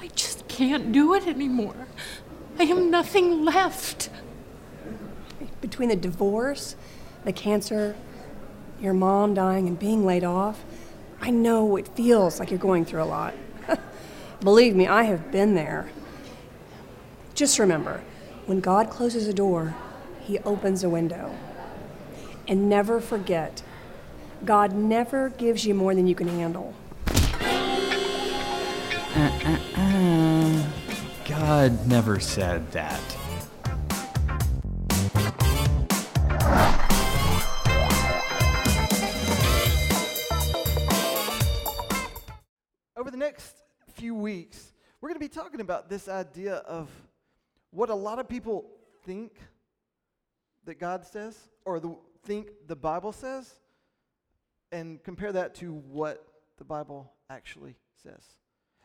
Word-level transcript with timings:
I 0.00 0.08
just 0.14 0.48
can't 0.48 0.92
do 0.92 1.14
it 1.14 1.26
anymore. 1.26 1.86
I 2.58 2.64
have 2.64 2.78
nothing 2.78 3.44
left. 3.44 4.08
Between 5.60 5.90
the 5.90 5.96
divorce, 5.96 6.74
the 7.24 7.32
cancer, 7.32 7.94
your 8.80 8.94
mom 8.94 9.34
dying, 9.34 9.68
and 9.68 9.78
being 9.78 10.06
laid 10.06 10.24
off, 10.24 10.64
I 11.20 11.30
know 11.30 11.76
it 11.76 11.88
feels 11.88 12.40
like 12.40 12.50
you're 12.50 12.58
going 12.58 12.86
through 12.86 13.02
a 13.02 13.04
lot. 13.04 13.34
Believe 14.40 14.74
me, 14.74 14.86
I 14.86 15.02
have 15.02 15.30
been 15.30 15.54
there. 15.54 15.90
Just 17.34 17.58
remember 17.58 18.00
when 18.46 18.60
God 18.60 18.88
closes 18.88 19.28
a 19.28 19.34
door, 19.34 19.74
he 20.20 20.38
opens 20.40 20.82
a 20.82 20.88
window. 20.88 21.36
And 22.48 22.68
never 22.70 23.00
forget, 23.00 23.62
God 24.46 24.74
never 24.74 25.28
gives 25.28 25.66
you 25.66 25.74
more 25.74 25.94
than 25.94 26.06
you 26.06 26.14
can 26.14 26.28
handle. 26.28 26.74
Uh, 29.14 29.89
God 31.40 31.86
never 31.86 32.20
said 32.20 32.70
that. 32.72 33.00
Over 42.94 43.10
the 43.10 43.16
next 43.16 43.62
few 43.94 44.14
weeks, 44.14 44.74
we're 45.00 45.08
going 45.08 45.14
to 45.14 45.18
be 45.18 45.28
talking 45.28 45.62
about 45.62 45.88
this 45.88 46.08
idea 46.08 46.56
of 46.56 46.90
what 47.70 47.88
a 47.88 47.94
lot 47.94 48.18
of 48.18 48.28
people 48.28 48.66
think 49.06 49.32
that 50.66 50.78
God 50.78 51.06
says, 51.06 51.48
or 51.64 51.80
the, 51.80 51.96
think 52.22 52.50
the 52.66 52.76
Bible 52.76 53.12
says, 53.12 53.50
and 54.72 55.02
compare 55.02 55.32
that 55.32 55.54
to 55.54 55.72
what 55.72 56.22
the 56.58 56.64
Bible 56.64 57.14
actually 57.30 57.76
says. 58.02 58.36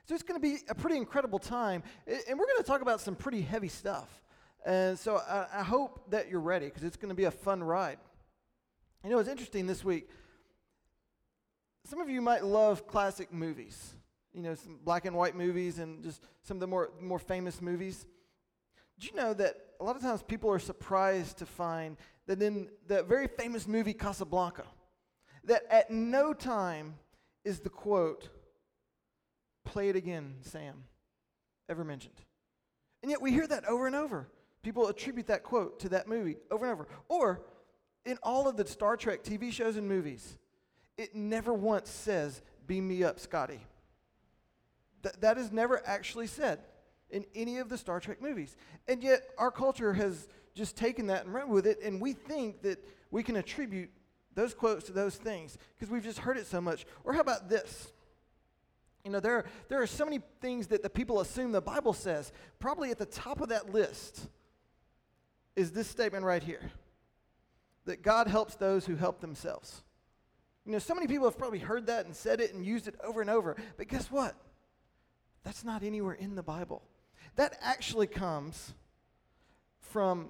So 0.06 0.14
it's 0.14 0.24
going 0.24 0.40
to 0.40 0.48
be 0.48 0.60
a 0.70 0.76
pretty 0.76 0.98
incredible 0.98 1.40
time, 1.40 1.82
and 2.06 2.38
we're 2.38 2.46
going 2.46 2.58
to 2.58 2.64
talk 2.64 2.82
about 2.82 3.02
some 3.02 3.16
pretty 3.16 3.42
heavy 3.42 3.68
stuff. 3.68 4.22
And 4.64 4.98
so 4.98 5.18
I, 5.18 5.48
I 5.60 5.64
hope 5.64 6.12
that 6.12 6.30
you're 6.30 6.40
ready 6.40 6.68
because 6.68 6.84
it's 6.84 6.96
going 6.96 7.10
to 7.10 7.16
be 7.16 7.24
a 7.24 7.32
fun 7.32 7.64
ride. 7.64 7.98
You 9.04 9.10
know, 9.10 9.20
it's 9.20 9.30
interesting 9.30 9.66
this 9.66 9.84
week. 9.84 10.10
Some 11.86 12.00
of 12.02 12.10
you 12.10 12.22
might 12.22 12.44
love 12.44 12.88
classic 12.88 13.34
movies, 13.34 13.96
you 14.34 14.44
know, 14.44 14.54
some 14.54 14.80
black 14.84 15.06
and 15.06 15.16
white 15.16 15.36
movies 15.36 15.80
and 15.80 16.04
just 16.04 16.22
some 16.44 16.58
of 16.58 16.62
the 16.62 16.68
more, 16.68 16.92
more 17.02 17.20
famous 17.20 17.62
movies. 17.62 18.06
Did 19.00 19.10
you 19.10 19.16
know 19.16 19.34
that 19.34 19.56
a 19.80 19.84
lot 19.84 19.96
of 19.96 20.04
times 20.04 20.22
people 20.22 20.52
are 20.52 20.60
surprised 20.60 21.38
to 21.40 21.46
find 21.46 21.98
that 22.28 22.42
in 22.42 22.70
the 22.88 23.04
very 23.04 23.28
famous 23.28 23.68
movie 23.68 23.94
Casablanca, 23.94 24.66
that 25.44 25.64
at 25.70 25.90
no 25.90 26.34
time 26.34 26.96
is 27.44 27.60
the 27.60 27.70
quote, 27.70 28.30
play 29.66 29.90
it 29.90 29.96
again, 29.96 30.36
Sam, 30.42 30.84
ever 31.68 31.84
mentioned. 31.84 32.16
And 33.02 33.12
yet 33.12 33.22
we 33.22 33.32
hear 33.32 33.48
that 33.48 33.66
over 33.66 33.88
and 33.88 33.96
over. 33.96 34.28
People 34.64 34.88
attribute 34.88 35.28
that 35.28 35.44
quote 35.44 35.80
to 35.82 35.90
that 35.90 36.08
movie 36.08 36.38
over 36.50 36.66
and 36.66 36.74
over. 36.74 36.88
Or 37.08 37.42
in 38.06 38.18
all 38.24 38.48
of 38.48 38.58
the 38.58 38.66
Star 38.66 38.98
Trek 38.98 39.24
TV 39.24 39.52
shows 39.52 39.76
and 39.76 39.88
movies, 39.88 40.38
it 40.98 41.14
never 41.14 41.54
once 41.54 41.90
says, 41.90 42.42
Beam 42.66 42.88
me 42.88 43.04
up, 43.04 43.20
Scotty. 43.20 43.60
Th- 45.04 45.16
that 45.20 45.38
is 45.38 45.52
never 45.52 45.82
actually 45.86 46.28
said 46.28 46.60
in 47.12 47.26
any 47.36 47.58
of 47.58 47.70
the 47.70 47.78
Star 47.78 48.00
Trek 48.00 48.22
movies. 48.22 48.56
And 48.88 49.04
yet, 49.04 49.30
our 49.38 49.52
culture 49.52 49.94
has 49.94 50.28
just 50.56 50.76
taken 50.76 51.08
that 51.08 51.26
and 51.26 51.34
run 51.34 51.50
with 51.50 51.68
it, 51.68 51.80
and 51.84 52.02
we 52.02 52.14
think 52.14 52.62
that 52.64 52.84
we 53.12 53.22
can 53.22 53.36
attribute 53.36 53.90
those 54.34 54.54
quotes 54.54 54.86
to 54.86 54.94
those 54.94 55.16
things 55.16 55.58
because 55.76 55.92
we've 55.92 56.04
just 56.04 56.20
heard 56.20 56.38
it 56.38 56.48
so 56.48 56.60
much. 56.60 56.86
Or 57.04 57.14
how 57.14 57.22
about 57.22 57.50
this? 57.50 57.92
You 59.06 59.12
know, 59.12 59.20
there, 59.20 59.46
there 59.70 59.82
are 59.82 59.88
so 59.88 60.04
many 60.04 60.20
things 60.42 60.68
that 60.68 60.82
the 60.82 60.90
people 60.90 61.22
assume 61.22 61.52
the 61.52 61.62
Bible 61.62 61.94
says. 61.94 62.34
Probably 62.60 62.90
at 62.90 62.98
the 62.98 63.06
top 63.06 63.40
of 63.40 63.50
that 63.50 63.72
list 63.72 64.28
is 65.56 65.72
this 65.72 65.88
statement 65.88 66.26
right 66.26 66.42
here 66.42 66.72
that 67.86 68.02
God 68.02 68.28
helps 68.28 68.56
those 68.56 68.84
who 68.88 68.96
help 68.96 69.22
themselves. 69.22 69.84
You 70.66 70.72
know, 70.72 70.80
so 70.80 70.96
many 70.96 71.06
people 71.06 71.30
have 71.30 71.38
probably 71.38 71.60
heard 71.60 71.86
that 71.86 72.08
and 72.08 72.16
said 72.16 72.42
it 72.42 72.56
and 72.56 72.66
used 72.66 72.88
it 72.88 72.96
over 73.04 73.22
and 73.22 73.30
over. 73.30 73.56
But 73.78 73.88
guess 73.88 74.10
what? 74.10 74.36
That's 75.44 75.64
not 75.64 75.84
anywhere 75.84 76.16
in 76.16 76.34
the 76.34 76.42
Bible. 76.42 76.82
That 77.36 77.56
actually 77.62 78.08
comes 78.08 78.74
from 79.80 80.30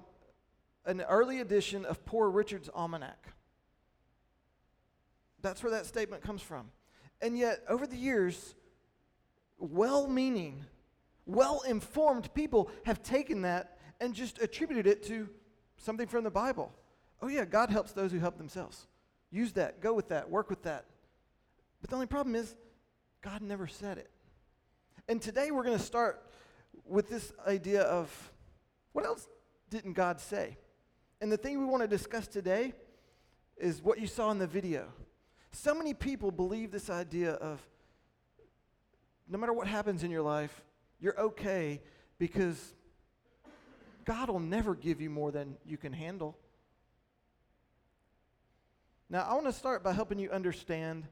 an 0.84 1.00
early 1.00 1.40
edition 1.40 1.86
of 1.86 2.04
Poor 2.04 2.28
Richard's 2.28 2.68
Almanac. 2.74 3.32
That's 5.40 5.62
where 5.62 5.72
that 5.72 5.86
statement 5.86 6.22
comes 6.22 6.42
from. 6.42 6.70
And 7.22 7.38
yet, 7.38 7.62
over 7.70 7.86
the 7.86 7.96
years, 7.96 8.54
well 9.58 10.06
meaning, 10.06 10.64
well 11.24 11.62
informed 11.62 12.32
people 12.34 12.70
have 12.84 13.02
taken 13.02 13.42
that 13.42 13.78
and 14.00 14.14
just 14.14 14.40
attributed 14.40 14.86
it 14.86 15.02
to 15.04 15.28
something 15.78 16.06
from 16.06 16.24
the 16.24 16.30
Bible. 16.30 16.72
Oh, 17.22 17.28
yeah, 17.28 17.44
God 17.44 17.70
helps 17.70 17.92
those 17.92 18.12
who 18.12 18.18
help 18.18 18.36
themselves. 18.36 18.86
Use 19.30 19.52
that, 19.52 19.80
go 19.80 19.94
with 19.94 20.08
that, 20.08 20.30
work 20.30 20.50
with 20.50 20.62
that. 20.64 20.84
But 21.80 21.90
the 21.90 21.96
only 21.96 22.06
problem 22.06 22.34
is, 22.34 22.54
God 23.22 23.42
never 23.42 23.66
said 23.66 23.98
it. 23.98 24.10
And 25.08 25.20
today 25.20 25.50
we're 25.50 25.64
going 25.64 25.78
to 25.78 25.84
start 25.84 26.30
with 26.84 27.08
this 27.08 27.32
idea 27.46 27.82
of 27.82 28.32
what 28.92 29.04
else 29.04 29.26
didn't 29.70 29.94
God 29.94 30.20
say? 30.20 30.56
And 31.20 31.32
the 31.32 31.36
thing 31.36 31.58
we 31.58 31.64
want 31.64 31.82
to 31.82 31.88
discuss 31.88 32.26
today 32.26 32.72
is 33.56 33.82
what 33.82 33.98
you 33.98 34.06
saw 34.06 34.30
in 34.30 34.38
the 34.38 34.46
video. 34.46 34.88
So 35.50 35.74
many 35.74 35.94
people 35.94 36.30
believe 36.30 36.70
this 36.70 36.90
idea 36.90 37.32
of 37.32 37.66
no 39.28 39.38
matter 39.38 39.52
what 39.52 39.66
happens 39.66 40.02
in 40.02 40.10
your 40.10 40.22
life, 40.22 40.62
you're 41.00 41.18
okay 41.18 41.80
because 42.18 42.74
God 44.04 44.30
will 44.30 44.40
never 44.40 44.74
give 44.74 45.00
you 45.00 45.10
more 45.10 45.30
than 45.30 45.56
you 45.66 45.76
can 45.76 45.92
handle. 45.92 46.36
Now, 49.10 49.26
I 49.28 49.34
want 49.34 49.46
to 49.46 49.52
start 49.52 49.82
by 49.82 49.92
helping 49.92 50.18
you 50.18 50.30
understand 50.30 51.04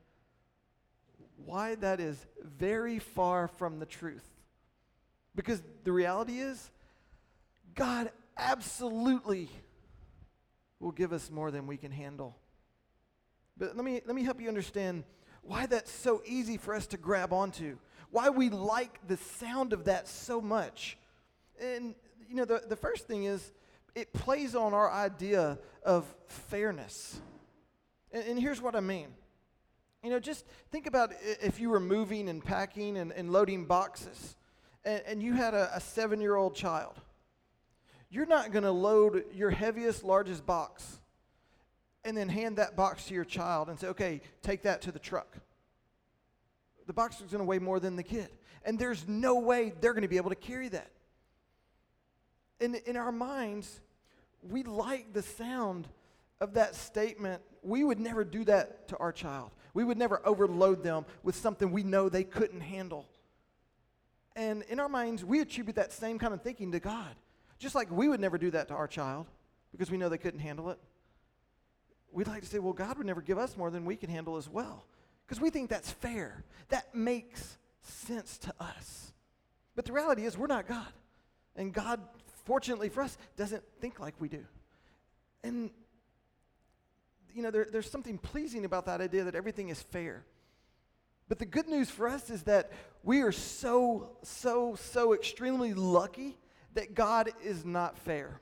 why 1.45 1.75
that 1.77 2.01
is 2.01 2.25
very 2.43 2.99
far 2.99 3.49
from 3.49 3.79
the 3.79 3.87
truth. 3.87 4.25
Because 5.35 5.63
the 5.83 5.93
reality 5.93 6.39
is, 6.39 6.71
God 7.75 8.11
absolutely 8.37 9.49
will 10.81 10.93
give 10.93 11.13
us 11.13 11.31
more 11.31 11.51
than 11.51 11.67
we 11.67 11.77
can 11.77 11.91
handle. 11.93 12.37
But 13.57 13.77
let 13.77 13.85
me, 13.85 14.01
let 14.07 14.15
me 14.15 14.23
help 14.23 14.41
you 14.41 14.49
understand 14.49 15.05
why 15.43 15.67
that's 15.67 15.91
so 15.91 16.23
easy 16.25 16.57
for 16.57 16.75
us 16.75 16.87
to 16.89 16.97
grab 16.97 17.33
onto, 17.33 17.77
why 18.15 18.31
we 18.31 18.49
like 18.49 19.01
the 19.09 19.17
sound 19.17 19.73
of 19.73 19.87
that 19.87 20.07
so 20.07 20.41
much. 20.41 20.97
And, 21.61 21.97
you 22.29 22.37
know, 22.37 22.45
the, 22.45 22.63
the 22.69 22.77
first 22.77 23.09
thing 23.09 23.25
is 23.25 23.53
it 23.97 24.13
plays 24.13 24.55
on 24.55 24.73
our 24.73 24.89
idea 24.89 25.59
of 25.83 26.05
fairness. 26.29 27.21
And, 28.13 28.25
and 28.25 28.41
here's 28.41 28.63
what 28.63 28.77
I 28.77 28.81
mean. 28.81 29.09
You 30.05 30.11
know, 30.11 30.21
just 30.21 30.47
think 30.71 30.87
about 30.87 31.13
if 31.43 31.59
you 31.59 31.71
were 31.71 31.81
moving 31.81 32.29
and 32.29 32.43
packing 32.43 32.99
and, 32.99 33.11
and 33.11 33.33
loading 33.33 33.65
boxes 33.65 34.37
and, 34.85 35.03
and 35.09 35.21
you 35.21 35.33
had 35.33 35.53
a, 35.53 35.75
a 35.75 35.81
seven 35.81 36.21
year 36.21 36.37
old 36.37 36.55
child, 36.55 36.95
you're 38.11 38.27
not 38.27 38.53
going 38.53 38.63
to 38.63 38.71
load 38.71 39.25
your 39.35 39.51
heaviest, 39.51 40.05
largest 40.05 40.47
box 40.47 41.01
and 42.05 42.17
then 42.17 42.29
hand 42.29 42.59
that 42.59 42.77
box 42.77 43.07
to 43.07 43.15
your 43.15 43.25
child 43.25 43.69
and 43.69 43.81
say, 43.81 43.89
okay, 43.89 44.21
take 44.41 44.63
that 44.63 44.83
to 44.83 44.93
the 44.93 45.01
truck. 45.01 45.39
The 46.87 46.93
box 46.93 47.21
is 47.21 47.31
going 47.31 47.39
to 47.41 47.45
weigh 47.45 47.59
more 47.59 47.81
than 47.81 47.97
the 47.97 48.03
kid. 48.03 48.29
And 48.65 48.79
there's 48.79 49.07
no 49.07 49.39
way 49.39 49.73
they're 49.81 49.93
going 49.93 50.03
to 50.03 50.09
be 50.09 50.17
able 50.17 50.31
to 50.31 50.37
carry 50.37 50.69
that. 50.69 50.91
In, 52.61 52.77
in 52.87 52.97
our 52.97 53.13
minds, 53.13 53.81
we 54.43 54.63
like 54.63 55.13
the 55.13 55.23
sound 55.23 55.89
of 56.41 56.55
that 56.55 56.75
statement. 56.75 57.43
We 57.63 57.85
would 57.85 58.01
never 58.01 58.25
do 58.25 58.45
that 58.45 58.89
to 58.89 58.97
our 58.99 59.13
child. 59.13 59.51
We 59.75 59.85
would 59.85 59.99
never 59.99 60.27
overload 60.27 60.83
them 60.83 61.05
with 61.23 61.35
something 61.35 61.73
we 61.73 61.83
know 61.83 62.09
they 62.09 62.25
couldn't 62.25 62.61
handle. 62.61 63.07
And 64.37 64.63
in 64.69 64.81
our 64.81 64.89
minds, 64.89 65.25
we 65.25 65.41
attribute 65.41 65.77
that 65.77 65.93
same 65.93 66.19
kind 66.19 66.33
of 66.33 66.43
thinking 66.43 66.73
to 66.73 66.81
God. 66.81 67.15
Just 67.59 67.75
like 67.75 67.91
we 67.91 68.09
would 68.09 68.21
never 68.21 68.39
do 68.39 68.51
that 68.51 68.69
to 68.69 68.75
our 68.75 68.89
child 68.89 69.27
because 69.73 69.91
we 69.91 69.97
know 69.97 70.09
they 70.09 70.19
couldn't 70.19 70.41
handle 70.41 70.71
it. 70.71 70.79
We'd 72.13 72.29
like 72.29 72.43
to 72.43 72.49
say, 72.49 72.61
well, 72.61 72.73
God 72.73 72.99
would 72.99 73.07
never 73.07 73.21
give 73.21 73.39
us 73.39 73.57
more 73.57 73.71
than 73.71 73.85
we 73.85 73.97
can 73.97 74.11
handle 74.11 74.37
as 74.37 74.49
well 74.49 74.85
because 75.27 75.41
we 75.41 75.51
think 75.51 75.71
that's 75.71 75.91
fair. 75.91 76.45
That 76.69 76.95
makes 76.95 77.59
sense 77.81 78.39
to 78.39 78.55
us. 78.61 79.13
But 79.75 79.85
the 79.85 79.93
reality 79.93 80.25
is, 80.25 80.37
we're 80.37 80.47
not 80.47 80.69
God. 80.69 80.93
And 81.57 81.73
God, 81.73 82.01
fortunately 82.45 82.89
for 82.89 83.03
us, 83.03 83.17
doesn't 83.37 83.63
think 83.81 84.01
like 84.01 84.15
we 84.21 84.29
do. 84.29 84.45
And, 85.43 85.71
you 87.35 87.43
know, 87.43 87.51
there, 87.51 87.67
there's 87.71 87.91
something 87.91 88.19
pleasing 88.19 88.65
about 88.65 88.87
that 88.87 89.01
idea 89.01 89.25
that 89.25 89.35
everything 89.35 89.69
is 89.69 89.83
fair. 89.83 90.25
But 91.29 91.39
the 91.39 91.47
good 91.47 91.69
news 91.69 91.91
for 91.91 92.07
us 92.07 92.31
is 92.31 92.43
that 92.43 92.71
we 93.03 93.23
are 93.23 93.33
so, 93.33 94.11
so, 94.23 94.75
so 94.75 95.15
extremely 95.15 95.75
lucky 95.75 96.37
that 96.75 96.95
God 96.95 97.31
is 97.43 97.65
not 97.65 97.99
fair. 97.99 98.41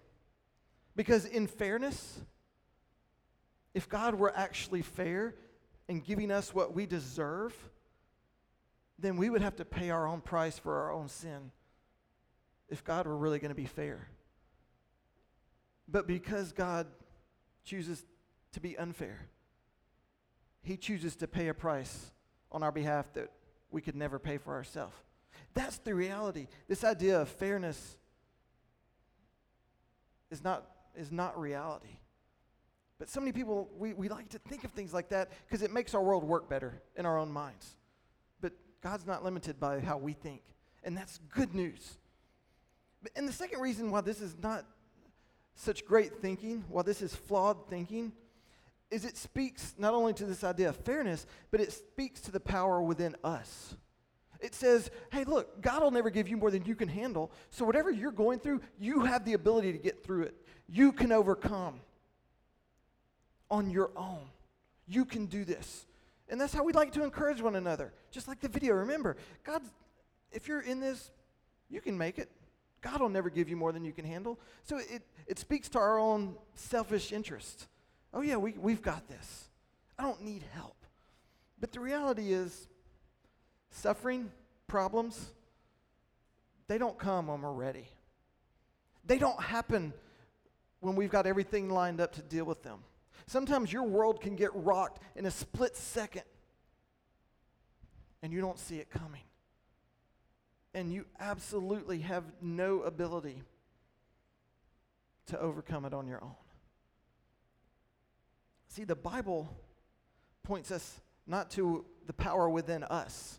Because 0.97 1.25
in 1.25 1.47
fairness, 1.47 2.21
if 3.73 3.89
God 3.89 4.15
were 4.15 4.37
actually 4.37 4.83
fair 4.83 5.35
and 5.93 6.03
giving 6.03 6.31
us 6.31 6.55
what 6.55 6.75
we 6.75 6.87
deserve, 6.87 7.55
then 8.99 9.19
we 9.19 9.29
would 9.29 9.43
have 9.43 9.57
to 9.57 9.65
pay 9.65 9.91
our 9.91 10.07
own 10.07 10.23
price 10.23 10.59
for 10.59 10.75
our 10.81 10.91
own 10.91 11.07
sin 11.07 11.51
if 12.71 12.83
God 12.83 13.07
were 13.07 13.17
really 13.17 13.39
going 13.39 13.51
to 13.51 13.55
be 13.55 13.67
fair. 13.67 14.09
But 15.87 16.07
because 16.07 16.53
God 16.53 16.87
chooses 17.63 18.07
to 18.53 18.61
be 18.61 18.79
unfair, 18.79 19.29
He 20.63 20.79
chooses 20.79 21.15
to 21.17 21.29
pay 21.29 21.49
a 21.49 21.55
price 21.55 22.11
on 22.51 22.63
our 22.63 22.73
behalf 22.73 23.13
that 23.13 23.31
we 23.71 23.83
could 23.83 23.95
never 23.95 24.19
pay 24.19 24.39
for 24.39 24.55
ourselves. 24.55 24.97
That's 25.53 25.77
the 25.77 25.95
reality. 25.95 26.47
This 26.69 26.85
idea 26.85 27.21
of 27.21 27.29
fairness 27.29 27.99
is 30.31 30.43
not, 30.43 30.65
is 30.97 31.13
not 31.13 31.39
reality. 31.39 31.99
But 33.03 33.11
so 33.11 33.19
many 33.19 33.33
people, 33.33 33.69
we, 33.77 33.95
we 33.95 34.09
like 34.09 34.29
to 34.29 34.39
think 34.39 34.63
of 34.63 34.71
things 34.71 34.95
like 34.95 35.09
that 35.09 35.33
because 35.45 35.63
it 35.63 35.73
makes 35.73 35.93
our 35.93 36.01
world 36.01 36.23
work 36.23 36.49
better 36.49 36.81
in 36.97 37.05
our 37.05 37.19
own 37.19 37.33
minds. 37.33 37.75
But 38.41 38.53
God's 38.81 39.09
not 39.09 39.25
limited 39.25 39.59
by 39.59 39.81
how 39.81 39.99
we 39.99 40.13
think. 40.13 40.41
And 40.85 40.97
that's 40.97 41.19
good 41.35 41.53
news. 41.53 41.99
And 43.17 43.27
the 43.27 43.33
second 43.33 43.61
reason 43.61 43.91
why 43.91 44.03
this 44.03 44.21
is 44.21 44.37
not 44.41 44.65
such 45.57 45.85
great 45.85 46.19
thinking, 46.23 46.63
why 46.69 46.83
this 46.83 47.03
is 47.03 47.13
flawed 47.13 47.69
thinking, 47.69 48.13
is 48.89 49.05
it 49.05 49.17
speaks 49.17 49.75
not 49.77 49.95
only 49.95 50.13
to 50.13 50.25
this 50.25 50.45
idea 50.45 50.69
of 50.69 50.77
fairness, 50.77 51.27
but 51.51 51.61
it 51.61 51.73
speaks 51.73 52.21
to 52.21 52.31
the 52.31 52.39
power 52.39 52.81
within 52.81 53.17
us. 53.25 53.75
It 54.39 54.55
says, 54.55 54.93
hey, 55.11 55.25
look, 55.25 55.61
God 55.61 55.83
will 55.83 55.91
never 55.91 56.11
give 56.11 56.29
you 56.29 56.37
more 56.37 56.53
than 56.53 56.65
you 56.67 56.77
can 56.77 56.89
handle. 56.89 57.33
So 57.51 57.65
whatever 57.65 57.91
you're 57.91 58.13
going 58.13 58.39
through, 58.39 58.61
you 58.79 59.01
have 59.01 59.25
the 59.25 59.33
ability 59.33 59.73
to 59.73 59.79
get 59.79 60.05
through 60.05 60.23
it. 60.23 60.37
You 60.69 60.93
can 60.93 61.11
overcome 61.11 61.81
on 63.53 63.71
your 63.71 63.91
own. 63.95 64.25
You 64.89 65.05
can 65.05 65.27
do 65.27 65.45
this. 65.45 65.87
And 66.29 66.41
that's 66.41 66.55
how 66.55 66.65
we 66.65 66.73
like 66.73 66.93
to 66.93 67.05
encourage 67.05 67.43
one 67.43 67.55
another. 67.55 67.93
Just 68.11 68.27
like 68.27 68.41
the 68.41 68.49
video. 68.49 68.75
Remember, 68.75 69.17
God, 69.45 69.63
if 70.33 70.49
you're 70.49 70.63
in 70.63 70.81
this, 70.81 71.11
you 71.69 71.81
can 71.81 71.97
make 71.97 72.19
it. 72.19 72.31
God 72.81 73.01
will 73.01 73.11
never 73.11 73.31
give 73.31 73.49
you 73.49 73.57
more 73.57 73.71
than 73.71 73.85
you 73.85 73.93
can 73.93 74.07
handle. 74.07 74.41
So 74.65 74.79
it, 74.79 75.03
it 75.27 75.39
speaks 75.39 75.69
to 75.71 75.79
our 75.79 75.99
own 75.99 76.35
selfish 76.55 77.13
interest. 77.13 77.69
Oh, 78.15 78.23
yeah, 78.23 78.37
we, 78.37 78.53
we've 78.53 78.83
got 78.83 79.07
this. 79.09 79.45
I 79.99 80.03
don't 80.03 80.23
need 80.23 80.43
help. 80.55 80.77
But 81.61 81.71
the 81.73 81.81
reality 81.81 82.33
is, 82.33 82.67
suffering, 83.71 84.31
problems, 84.67 85.31
they 86.67 86.79
don't 86.79 86.99
come 86.99 87.27
when 87.27 87.43
we're 87.43 87.53
ready. 87.53 87.87
They 89.05 89.19
don't 89.19 89.41
happen 89.41 89.93
when 90.81 90.97
we've 90.97 91.11
got 91.11 91.27
everything 91.27 91.69
lined 91.69 92.01
up 92.01 92.13
to 92.15 92.23
deal 92.23 92.45
with 92.45 92.63
them. 92.63 92.81
Sometimes 93.27 93.73
your 93.73 93.85
world 93.85 94.21
can 94.21 94.37
get 94.37 94.51
rocked 94.55 95.03
in 95.17 95.27
a 95.27 95.31
split 95.31 95.77
second 95.77 96.23
and 98.23 98.33
you 98.33 98.41
don't 98.41 98.59
see 98.59 98.79
it 98.79 98.91
coming 98.91 99.23
and 100.75 100.93
you 100.93 101.05
absolutely 101.21 102.01
have 102.01 102.25
no 102.41 102.81
ability 102.83 103.43
to 105.27 105.39
overcome 105.39 105.85
it 105.85 105.95
on 105.95 106.07
your 106.07 106.23
own. 106.23 106.35
See, 108.69 108.85
the 108.85 108.97
Bible 108.97 109.55
points 110.43 110.71
us 110.71 111.01
not 111.27 111.51
to 111.53 111.85
the 112.07 112.13
power 112.13 112.49
within 112.49 112.85
us, 112.85 113.39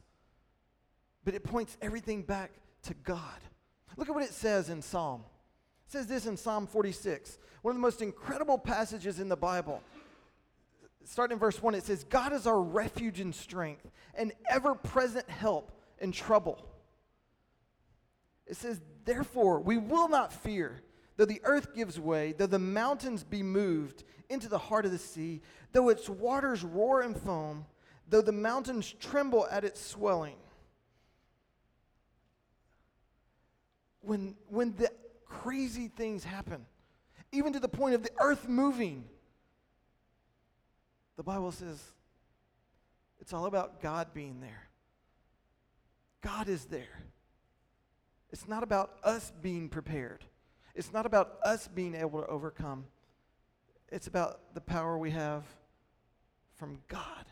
but 1.25 1.33
it 1.33 1.44
points 1.44 1.75
everything 1.81 2.21
back 2.21 2.51
to 2.83 2.94
God. 2.94 3.39
Look 3.97 4.09
at 4.09 4.15
what 4.15 4.24
it 4.24 4.33
says 4.33 4.69
in 4.69 4.81
Psalm. 4.81 5.24
Says 5.94 6.07
this 6.07 6.25
in 6.25 6.38
Psalm 6.38 6.66
46, 6.66 7.38
one 7.62 7.74
of 7.74 7.75
the 7.75 7.81
most 7.84 8.01
incredible 8.01 8.57
passages 8.57 9.19
in 9.19 9.30
the 9.30 9.36
Bible. 9.36 9.80
Starting 11.04 11.36
in 11.36 11.40
verse 11.40 11.62
1, 11.62 11.75
it 11.75 11.84
says, 11.84 12.04
God 12.04 12.34
is 12.34 12.48
our 12.48 12.60
refuge 12.60 13.19
and 13.19 13.36
strength, 13.36 13.92
an 14.16 14.31
ever 14.50 14.74
present 14.74 15.30
help 15.30 15.72
in 16.00 16.12
trouble. 16.12 16.66
It 18.48 18.57
says, 18.57 18.81
Therefore, 19.06 19.60
we 19.60 19.78
will 19.78 20.07
not 20.07 20.34
fear, 20.34 20.81
though 21.16 21.25
the 21.25 21.42
earth 21.44 21.75
gives 21.75 22.00
way, 22.00 22.34
though 22.36 22.48
the 22.48 22.57
mountains 22.57 23.24
be 23.24 23.44
moved 23.44 24.04
into 24.30 24.50
the 24.50 24.57
heart 24.57 24.86
of 24.86 24.92
the 24.92 24.98
sea, 24.98 25.44
though 25.74 25.89
its 25.89 26.10
waters 26.10 26.63
roar 26.63 27.01
and 27.01 27.16
foam, 27.16 27.68
though 28.10 28.24
the 28.24 28.31
mountains 28.31 28.96
tremble 29.00 29.46
at 29.51 29.63
its 29.63 29.80
swelling. 29.80 30.38
When, 34.01 34.36
when 34.50 34.75
the 34.75 34.89
crazy 35.41 35.88
things 35.88 36.24
happen, 36.24 36.65
even 37.31 37.53
to 37.53 37.59
the 37.59 37.68
point 37.68 37.95
of 37.95 38.03
the 38.03 38.12
earth 38.19 38.47
moving, 38.47 39.06
the 41.18 41.24
Bible 41.24 41.51
says 41.51 41.81
it's 43.19 43.33
all 43.33 43.45
about 43.45 43.81
God 43.81 44.13
being 44.13 44.39
there. 44.41 44.69
God 46.21 46.47
is 46.47 46.65
there. 46.65 47.03
It's 48.31 48.47
not 48.47 48.63
about 48.63 48.97
us 49.03 49.31
being 49.41 49.69
prepared. 49.69 50.25
It's 50.75 50.91
not 50.91 51.06
about 51.06 51.38
us 51.44 51.68
being 51.68 51.94
able 51.94 52.21
to 52.21 52.27
overcome. 52.27 52.86
It's 53.89 54.07
about 54.07 54.56
the 54.56 54.62
power 54.62 54.97
we 54.97 55.12
have 55.12 55.44
from 56.56 56.79
God. 56.88 57.25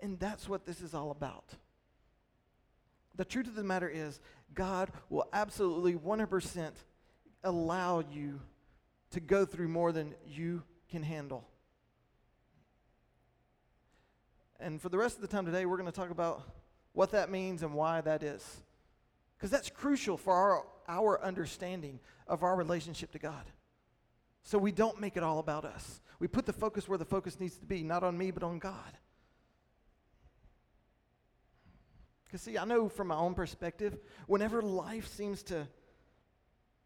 And 0.00 0.18
that's 0.18 0.48
what 0.48 0.64
this 0.64 0.80
is 0.80 0.94
all 0.94 1.10
about. 1.10 1.54
The 3.20 3.26
truth 3.26 3.48
of 3.48 3.54
the 3.54 3.62
matter 3.62 3.86
is, 3.86 4.18
God 4.54 4.90
will 5.10 5.28
absolutely 5.34 5.92
100% 5.92 6.70
allow 7.44 8.02
you 8.10 8.40
to 9.10 9.20
go 9.20 9.44
through 9.44 9.68
more 9.68 9.92
than 9.92 10.14
you 10.26 10.62
can 10.90 11.02
handle. 11.02 11.46
And 14.58 14.80
for 14.80 14.88
the 14.88 14.96
rest 14.96 15.16
of 15.16 15.20
the 15.20 15.28
time 15.28 15.44
today, 15.44 15.66
we're 15.66 15.76
going 15.76 15.84
to 15.84 15.94
talk 15.94 16.08
about 16.08 16.50
what 16.94 17.10
that 17.10 17.30
means 17.30 17.62
and 17.62 17.74
why 17.74 18.00
that 18.00 18.22
is. 18.22 18.62
Because 19.36 19.50
that's 19.50 19.68
crucial 19.68 20.16
for 20.16 20.32
our, 20.32 20.64
our 20.88 21.22
understanding 21.22 22.00
of 22.26 22.42
our 22.42 22.56
relationship 22.56 23.12
to 23.12 23.18
God. 23.18 23.44
So 24.44 24.56
we 24.56 24.72
don't 24.72 24.98
make 24.98 25.18
it 25.18 25.22
all 25.22 25.40
about 25.40 25.66
us. 25.66 26.00
We 26.20 26.26
put 26.26 26.46
the 26.46 26.54
focus 26.54 26.88
where 26.88 26.96
the 26.96 27.04
focus 27.04 27.38
needs 27.38 27.58
to 27.58 27.66
be, 27.66 27.82
not 27.82 28.02
on 28.02 28.16
me, 28.16 28.30
but 28.30 28.42
on 28.42 28.58
God. 28.58 28.96
Because, 32.30 32.42
see, 32.42 32.56
I 32.56 32.64
know 32.64 32.88
from 32.88 33.08
my 33.08 33.16
own 33.16 33.34
perspective, 33.34 33.98
whenever 34.28 34.62
life 34.62 35.08
seems 35.08 35.42
to 35.44 35.66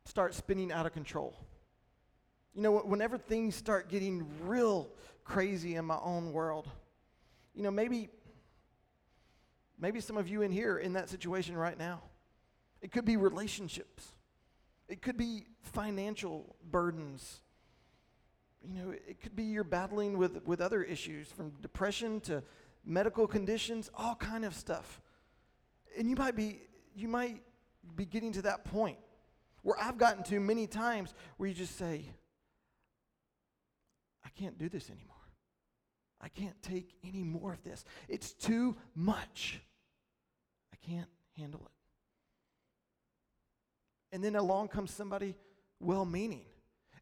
start 0.06 0.32
spinning 0.32 0.72
out 0.72 0.86
of 0.86 0.94
control, 0.94 1.36
you 2.54 2.62
know, 2.62 2.78
whenever 2.78 3.18
things 3.18 3.54
start 3.54 3.90
getting 3.90 4.26
real 4.40 4.88
crazy 5.22 5.74
in 5.74 5.84
my 5.84 5.98
own 6.02 6.32
world, 6.32 6.66
you 7.54 7.62
know, 7.62 7.70
maybe, 7.70 8.08
maybe 9.78 10.00
some 10.00 10.16
of 10.16 10.28
you 10.28 10.40
in 10.40 10.50
here 10.50 10.78
in 10.78 10.94
that 10.94 11.10
situation 11.10 11.58
right 11.58 11.76
now. 11.76 12.00
It 12.80 12.90
could 12.90 13.04
be 13.04 13.18
relationships. 13.18 14.06
It 14.88 15.02
could 15.02 15.18
be 15.18 15.44
financial 15.60 16.56
burdens. 16.70 17.42
You 18.66 18.82
know, 18.82 18.90
it 18.92 19.20
could 19.20 19.36
be 19.36 19.44
you're 19.44 19.62
battling 19.62 20.16
with, 20.16 20.42
with 20.46 20.62
other 20.62 20.82
issues 20.82 21.28
from 21.28 21.50
depression 21.60 22.20
to 22.22 22.42
medical 22.82 23.26
conditions, 23.26 23.90
all 23.94 24.14
kind 24.14 24.46
of 24.46 24.54
stuff. 24.54 25.02
And 25.96 26.08
you 26.10 26.16
might 26.16 26.36
be 26.36 26.60
you 26.94 27.08
might 27.08 27.42
be 27.96 28.04
getting 28.04 28.32
to 28.32 28.42
that 28.42 28.64
point 28.64 28.98
where 29.62 29.76
I've 29.80 29.98
gotten 29.98 30.22
to 30.24 30.40
many 30.40 30.66
times 30.66 31.14
where 31.36 31.48
you 31.48 31.54
just 31.54 31.76
say, 31.76 32.04
I 34.24 34.28
can't 34.30 34.58
do 34.58 34.68
this 34.68 34.90
anymore. 34.90 35.14
I 36.20 36.28
can't 36.28 36.60
take 36.62 36.94
any 37.04 37.22
more 37.22 37.52
of 37.52 37.62
this. 37.64 37.84
It's 38.08 38.32
too 38.32 38.76
much. 38.94 39.60
I 40.72 40.76
can't 40.90 41.08
handle 41.36 41.62
it. 41.64 41.72
And 44.14 44.22
then 44.22 44.36
along 44.36 44.68
comes 44.68 44.92
somebody 44.92 45.34
well 45.80 46.04
meaning, 46.04 46.44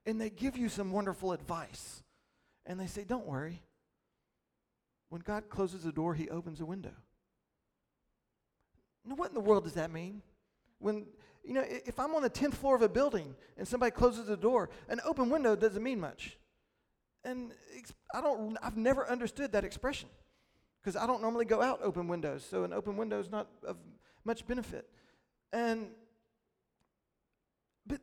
and 0.07 0.21
they 0.21 0.31
give 0.31 0.57
you 0.57 0.69
some 0.69 0.93
wonderful 0.93 1.33
advice. 1.33 2.03
And 2.65 2.81
they 2.81 2.87
say, 2.87 3.05
Don't 3.05 3.27
worry. 3.27 3.63
When 5.09 5.21
God 5.21 5.51
closes 5.51 5.85
a 5.85 5.93
door, 5.93 6.15
He 6.15 6.31
opens 6.31 6.61
a 6.61 6.65
window. 6.65 6.95
Now, 9.05 9.15
what 9.17 9.29
in 9.29 9.35
the 9.35 9.41
world 9.41 9.65
does 9.65 9.75
that 9.75 9.91
mean? 9.91 10.23
When, 10.79 11.07
you 11.45 11.55
know, 11.55 11.65
if 11.67 11.99
I'm 11.99 12.15
on 12.15 12.23
the 12.23 12.31
10th 12.31 12.55
floor 12.55 12.77
of 12.77 12.83
a 12.83 12.89
building 12.89 13.35
and 13.57 13.67
somebody 13.67 13.91
closes 13.91 14.27
the 14.27 14.37
door, 14.37 14.71
an 14.89 15.01
open 15.05 15.31
window 15.31 15.57
doesn't 15.57 15.83
mean 15.83 16.01
much. 16.01 16.39
And 17.25 17.53
I 18.15 18.21
don't, 18.21 18.57
I've 18.63 18.77
never 18.77 19.09
understood 19.09 19.53
that 19.53 19.65
expression 19.65 20.09
because 20.83 20.97
I 20.97 21.07
don't 21.07 21.23
normally 21.23 21.45
go 21.45 21.63
out 21.63 21.81
open 21.83 22.09
windows, 22.09 22.45
so 22.49 22.65
an 22.65 22.73
open 22.73 22.97
window 22.97 23.21
is 23.21 23.31
not 23.31 23.49
of 23.65 23.77
much 24.25 24.47
benefit. 24.47 24.89
And 25.53 25.91
but 27.87 28.01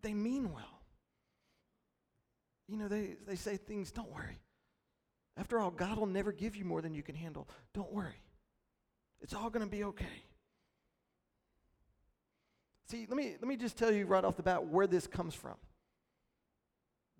they 0.00 0.14
mean 0.14 0.52
well. 0.52 0.82
You 2.68 2.76
know, 2.76 2.88
they, 2.88 3.16
they 3.26 3.36
say 3.36 3.56
things, 3.56 3.90
don't 3.90 4.12
worry. 4.12 4.38
After 5.36 5.58
all, 5.58 5.70
God 5.70 5.98
will 5.98 6.06
never 6.06 6.32
give 6.32 6.56
you 6.56 6.64
more 6.64 6.82
than 6.82 6.94
you 6.94 7.02
can 7.02 7.14
handle. 7.14 7.48
Don't 7.72 7.92
worry. 7.92 8.20
It's 9.20 9.34
all 9.34 9.50
going 9.50 9.64
to 9.64 9.70
be 9.70 9.84
okay. 9.84 10.22
See, 12.88 13.06
let 13.08 13.16
me, 13.16 13.34
let 13.40 13.46
me 13.46 13.56
just 13.56 13.76
tell 13.76 13.92
you 13.92 14.06
right 14.06 14.24
off 14.24 14.36
the 14.36 14.42
bat 14.42 14.66
where 14.66 14.86
this 14.86 15.06
comes 15.06 15.34
from. 15.34 15.56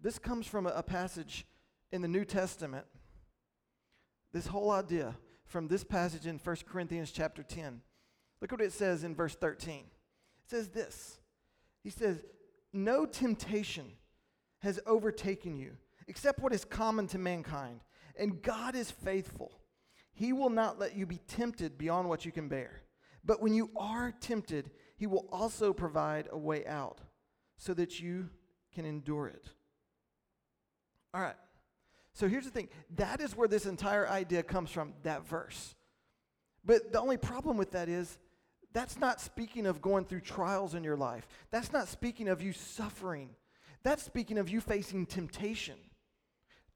This 0.01 0.19
comes 0.19 0.47
from 0.47 0.67
a, 0.67 0.71
a 0.71 0.83
passage 0.83 1.45
in 1.93 2.01
the 2.01 2.09
New 2.09 2.25
Testament. 2.25 2.87
This 4.33 4.47
whole 4.47 4.71
idea. 4.71 5.17
from 5.47 5.67
this 5.67 5.83
passage 5.83 6.27
in 6.27 6.39
1 6.39 6.57
Corinthians 6.71 7.11
chapter 7.11 7.43
10. 7.43 7.81
Look 8.41 8.53
what 8.53 8.61
it 8.61 8.73
says 8.73 9.03
in 9.03 9.15
verse 9.15 9.35
13. 9.35 9.79
It 9.79 9.85
says 10.47 10.69
this 10.69 11.19
He 11.83 11.91
says, 11.91 12.23
No 12.73 13.07
temptation 13.07 13.87
has 14.61 14.79
overtaken 14.87 15.57
you 15.57 15.73
except 16.07 16.41
what 16.41 16.53
is 16.53 16.65
common 16.65 17.07
to 17.09 17.19
mankind, 17.19 17.81
and 18.19 18.43
God 18.43 18.75
is 18.75 18.91
faithful. 18.91 19.53
He 20.19 20.33
will 20.33 20.51
not 20.51 20.81
let 20.81 20.97
you 20.97 21.07
be 21.07 21.21
tempted 21.29 21.79
beyond 21.79 22.09
what 22.09 22.25
you 22.25 22.33
can 22.33 22.49
bear. 22.49 22.81
But 23.25 23.41
when 23.41 23.55
you 23.55 23.71
are 23.77 24.11
tempted, 24.11 24.73
He 24.97 25.07
will 25.07 25.29
also 25.31 25.73
provide 25.73 26.29
a 26.33 26.37
way 26.37 26.67
out 26.67 27.01
so 27.57 27.73
that 27.75 28.01
you 28.01 28.29
can 28.75 28.85
endure 28.85 29.29
it. 29.29 29.47
All 31.15 31.21
right. 31.21 31.37
So 32.15 32.27
here's 32.27 32.47
the 32.47 32.51
thing 32.51 32.69
that 32.97 33.21
is 33.21 33.37
where 33.37 33.47
this 33.47 33.65
entire 33.65 34.09
idea 34.09 34.43
comes 34.43 34.73
from, 34.73 34.95
that 35.05 35.25
verse. 35.25 35.77
But 36.65 36.93
the 36.93 37.01
only 37.01 37.17
problem 37.17 37.57
with 37.57 37.71
that 37.71 37.89
is 37.89 38.19
that's 38.73 38.99
not 38.99 39.21
speaking 39.21 39.67
of 39.67 39.81
going 39.81 40.05
through 40.05 40.23
trials 40.23 40.75
in 40.75 40.83
your 40.83 40.97
life. 40.97 41.29
That's 41.53 41.73
not 41.73 41.87
speaking 41.87 42.27
of 42.27 42.43
you 42.43 42.53
suffering. 42.53 43.37
That's 43.85 44.03
speaking 44.03 44.39
of 44.39 44.49
you 44.49 44.61
facing 44.61 45.07
temptation. 45.07 45.77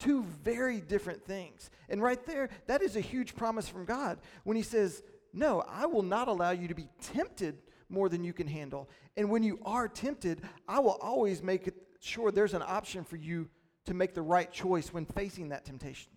Two 0.02 0.24
very 0.42 0.80
different 0.80 1.24
things. 1.24 1.70
And 1.88 2.02
right 2.02 2.24
there, 2.26 2.48
that 2.66 2.82
is 2.82 2.96
a 2.96 3.00
huge 3.00 3.36
promise 3.36 3.68
from 3.68 3.84
God 3.84 4.18
when 4.42 4.56
He 4.56 4.64
says, 4.64 5.04
No, 5.32 5.62
I 5.68 5.86
will 5.86 6.02
not 6.02 6.26
allow 6.26 6.50
you 6.50 6.66
to 6.66 6.74
be 6.74 6.88
tempted 7.00 7.58
more 7.88 8.08
than 8.08 8.24
you 8.24 8.32
can 8.32 8.48
handle. 8.48 8.90
And 9.16 9.30
when 9.30 9.44
you 9.44 9.60
are 9.64 9.86
tempted, 9.86 10.42
I 10.66 10.80
will 10.80 10.98
always 11.00 11.40
make 11.40 11.68
it 11.68 11.76
sure 12.00 12.32
there's 12.32 12.54
an 12.54 12.64
option 12.66 13.04
for 13.04 13.14
you 13.14 13.48
to 13.86 13.94
make 13.94 14.12
the 14.12 14.22
right 14.22 14.50
choice 14.50 14.92
when 14.92 15.06
facing 15.06 15.50
that 15.50 15.64
temptation. 15.64 16.10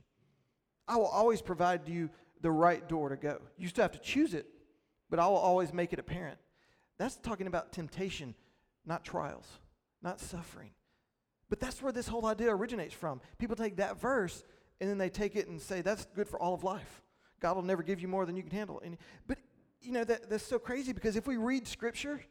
I 0.87 0.97
will 0.97 1.05
always 1.05 1.43
provide 1.43 1.87
you 1.87 2.09
the 2.41 2.49
right 2.49 2.87
door 2.89 3.09
to 3.09 3.17
go. 3.17 3.39
You 3.55 3.67
still 3.67 3.83
have 3.83 3.91
to 3.91 3.99
choose 3.99 4.33
it, 4.33 4.47
but 5.11 5.19
I 5.19 5.27
will 5.27 5.37
always 5.37 5.73
make 5.73 5.93
it 5.93 5.99
apparent. 5.99 6.39
That's 6.97 7.17
talking 7.17 7.45
about 7.45 7.71
temptation, 7.71 8.33
not 8.83 9.03
trials, 9.03 9.45
not 10.01 10.19
suffering. 10.19 10.71
But 11.49 11.59
that's 11.59 11.81
where 11.81 11.91
this 11.91 12.07
whole 12.07 12.25
idea 12.25 12.55
originates 12.55 12.93
from. 12.93 13.21
People 13.37 13.55
take 13.55 13.77
that 13.77 13.99
verse 13.99 14.43
and 14.81 14.89
then 14.89 14.97
they 14.97 15.09
take 15.09 15.35
it 15.35 15.47
and 15.47 15.61
say, 15.61 15.81
that's 15.81 16.05
good 16.15 16.27
for 16.27 16.39
all 16.39 16.53
of 16.53 16.63
life. 16.63 17.01
God 17.39 17.55
will 17.55 17.63
never 17.63 17.83
give 17.83 17.99
you 17.99 18.07
more 18.07 18.25
than 18.25 18.35
you 18.35 18.43
can 18.43 18.51
handle. 18.51 18.81
And, 18.83 18.97
but, 19.27 19.37
you 19.81 19.91
know, 19.91 20.03
that, 20.03 20.29
that's 20.29 20.45
so 20.45 20.57
crazy 20.57 20.93
because 20.93 21.15
if 21.15 21.27
we 21.27 21.37
read 21.37 21.67
Scripture, 21.67 22.21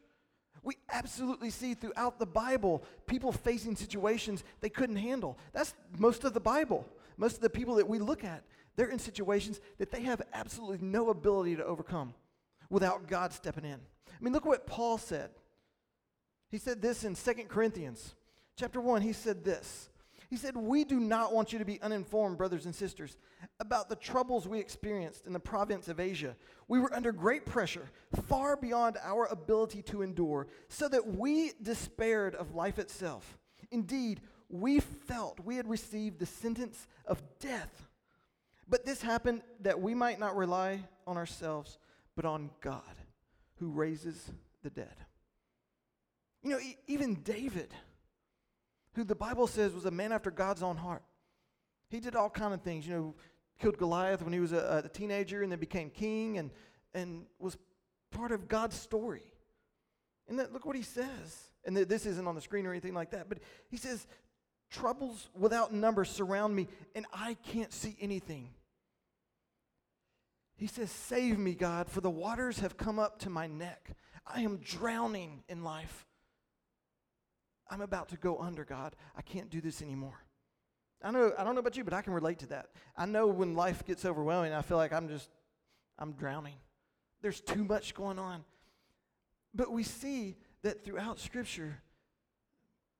we 0.63 0.75
absolutely 0.91 1.49
see 1.49 1.73
throughout 1.73 2.19
the 2.19 2.25
Bible 2.25 2.83
people 3.07 3.31
facing 3.31 3.75
situations 3.75 4.43
they 4.61 4.69
couldn't 4.69 4.97
handle. 4.97 5.37
That's 5.53 5.73
most 5.97 6.23
of 6.23 6.33
the 6.33 6.39
Bible. 6.39 6.85
Most 7.17 7.35
of 7.35 7.41
the 7.41 7.49
people 7.49 7.75
that 7.75 7.87
we 7.87 7.99
look 7.99 8.23
at, 8.23 8.43
they're 8.75 8.89
in 8.89 8.99
situations 8.99 9.61
that 9.77 9.91
they 9.91 10.01
have 10.01 10.21
absolutely 10.33 10.85
no 10.85 11.09
ability 11.09 11.55
to 11.55 11.63
overcome 11.63 12.13
without 12.69 13.07
God 13.07 13.31
stepping 13.31 13.63
in. 13.63 13.79
I 14.09 14.23
mean, 14.23 14.33
look 14.33 14.45
what 14.45 14.67
Paul 14.67 14.97
said. 14.97 15.29
He 16.49 16.57
said 16.57 16.81
this 16.81 17.03
in 17.03 17.15
2 17.15 17.33
Corinthians 17.47 18.15
chapter 18.55 18.81
1. 18.81 19.01
He 19.01 19.13
said 19.13 19.43
this 19.43 19.89
he 20.29 20.37
said, 20.37 20.57
We 20.57 20.83
do 20.83 20.99
not 20.99 21.33
want 21.33 21.53
you 21.53 21.59
to 21.59 21.65
be 21.65 21.81
uninformed, 21.81 22.37
brothers 22.37 22.65
and 22.65 22.73
sisters, 22.73 23.17
about 23.59 23.89
the 23.89 23.95
troubles 23.95 24.47
we 24.47 24.59
experienced 24.59 25.27
in 25.27 25.33
the 25.33 25.39
province 25.39 25.87
of 25.87 25.99
Asia. 25.99 26.35
We 26.67 26.79
were 26.79 26.93
under 26.93 27.11
great 27.11 27.45
pressure, 27.45 27.89
far 28.27 28.57
beyond 28.57 28.97
our 29.03 29.25
ability 29.27 29.83
to 29.83 30.01
endure, 30.01 30.47
so 30.67 30.87
that 30.89 31.07
we 31.07 31.51
despaired 31.61 32.35
of 32.35 32.55
life 32.55 32.79
itself. 32.79 33.37
Indeed, 33.71 34.21
we 34.49 34.79
felt 34.79 35.39
we 35.39 35.57
had 35.57 35.69
received 35.69 36.19
the 36.19 36.25
sentence 36.25 36.87
of 37.05 37.21
death. 37.39 37.87
But 38.67 38.85
this 38.85 39.01
happened 39.01 39.41
that 39.61 39.79
we 39.79 39.93
might 39.93 40.19
not 40.19 40.35
rely 40.35 40.83
on 41.05 41.17
ourselves, 41.17 41.77
but 42.15 42.25
on 42.25 42.49
God, 42.61 42.81
who 43.59 43.69
raises 43.69 44.31
the 44.63 44.71
dead. 44.71 44.95
You 46.41 46.51
know, 46.51 46.59
even 46.87 47.15
David 47.15 47.73
who 48.95 49.03
the 49.03 49.15
Bible 49.15 49.47
says 49.47 49.73
was 49.73 49.85
a 49.85 49.91
man 49.91 50.11
after 50.11 50.31
God's 50.31 50.63
own 50.63 50.77
heart. 50.77 51.03
He 51.89 51.99
did 51.99 52.15
all 52.15 52.29
kind 52.29 52.53
of 52.53 52.61
things, 52.61 52.87
you 52.87 52.93
know, 52.93 53.15
killed 53.59 53.77
Goliath 53.77 54.21
when 54.21 54.33
he 54.33 54.39
was 54.39 54.53
a, 54.53 54.83
a 54.85 54.89
teenager 54.89 55.43
and 55.43 55.51
then 55.51 55.59
became 55.59 55.89
king 55.89 56.37
and, 56.37 56.49
and 56.93 57.25
was 57.39 57.57
part 58.11 58.31
of 58.31 58.47
God's 58.47 58.75
story. 58.75 59.23
And 60.27 60.39
that, 60.39 60.51
look 60.53 60.65
what 60.65 60.75
he 60.75 60.81
says. 60.81 61.49
And 61.65 61.75
this 61.75 62.05
isn't 62.05 62.27
on 62.27 62.35
the 62.35 62.41
screen 62.41 62.65
or 62.65 62.71
anything 62.71 62.93
like 62.93 63.11
that, 63.11 63.27
but 63.27 63.39
he 63.69 63.77
says, 63.77 64.05
Troubles 64.71 65.29
without 65.37 65.73
number 65.73 66.03
surround 66.05 66.55
me, 66.55 66.67
and 66.95 67.05
I 67.13 67.35
can't 67.51 67.71
see 67.71 67.95
anything. 68.01 68.49
He 70.57 70.67
says, 70.67 70.89
Save 70.91 71.37
me, 71.37 71.53
God, 71.53 71.87
for 71.87 72.01
the 72.01 72.09
waters 72.09 72.59
have 72.59 72.77
come 72.77 72.99
up 72.99 73.19
to 73.19 73.29
my 73.29 73.47
neck. 73.47 73.91
I 74.25 74.41
am 74.41 74.57
drowning 74.57 75.43
in 75.47 75.63
life. 75.63 76.05
I'm 77.69 77.81
about 77.81 78.09
to 78.09 78.17
go 78.17 78.37
under, 78.37 78.63
God. 78.63 78.95
I 79.15 79.21
can't 79.21 79.49
do 79.49 79.61
this 79.61 79.81
anymore. 79.81 80.19
I 81.03 81.11
know 81.11 81.33
I 81.37 81.43
don't 81.43 81.55
know 81.55 81.59
about 81.59 81.77
you, 81.77 81.83
but 81.83 81.93
I 81.93 82.01
can 82.01 82.13
relate 82.13 82.39
to 82.39 82.47
that. 82.47 82.69
I 82.97 83.05
know 83.05 83.27
when 83.27 83.55
life 83.55 83.85
gets 83.85 84.05
overwhelming, 84.05 84.53
I 84.53 84.61
feel 84.61 84.77
like 84.77 84.93
I'm 84.93 85.07
just 85.07 85.29
I'm 85.99 86.13
drowning. 86.13 86.55
There's 87.21 87.41
too 87.41 87.63
much 87.63 87.93
going 87.93 88.19
on. 88.19 88.43
But 89.53 89.71
we 89.71 89.83
see 89.83 90.35
that 90.63 90.83
throughout 90.83 91.19
scripture 91.19 91.81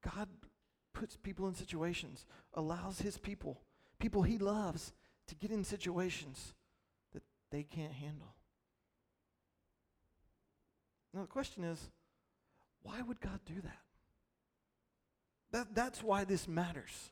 God 0.03 0.29
puts 0.93 1.17
people 1.17 1.47
in 1.47 1.55
situations, 1.55 2.25
allows 2.53 2.99
his 2.99 3.17
people, 3.17 3.61
people 3.99 4.23
he 4.23 4.37
loves 4.37 4.93
to 5.27 5.35
get 5.35 5.51
in 5.51 5.63
situations 5.63 6.53
that 7.13 7.23
they 7.51 7.63
can't 7.63 7.91
handle. 7.91 8.35
Now 11.13 11.21
the 11.21 11.27
question 11.27 11.63
is, 11.63 11.89
why 12.83 13.01
would 13.01 13.19
God 13.19 13.39
do 13.45 13.61
that? 13.61 13.84
That, 15.55 15.73
that's 15.73 16.03
why 16.03 16.25
this 16.25 16.49
matters. 16.49 17.11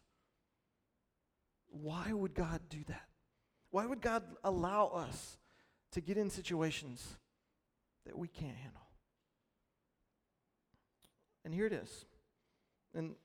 Why 1.69 2.11
would 2.11 2.33
God 2.33 2.59
do 2.69 2.79
that? 2.89 3.05
Why 3.71 3.85
would 3.85 4.01
God 4.01 4.21
allow 4.43 4.87
us 4.87 5.37
to 5.93 6.01
get 6.01 6.17
in 6.17 6.29
situations 6.29 7.07
that 8.05 8.17
we 8.17 8.27
can't 8.27 8.57
handle? 8.57 8.81
And 11.45 11.53
here 11.53 11.67
it 11.67 11.71
is. 11.71 12.05
And 12.93 13.15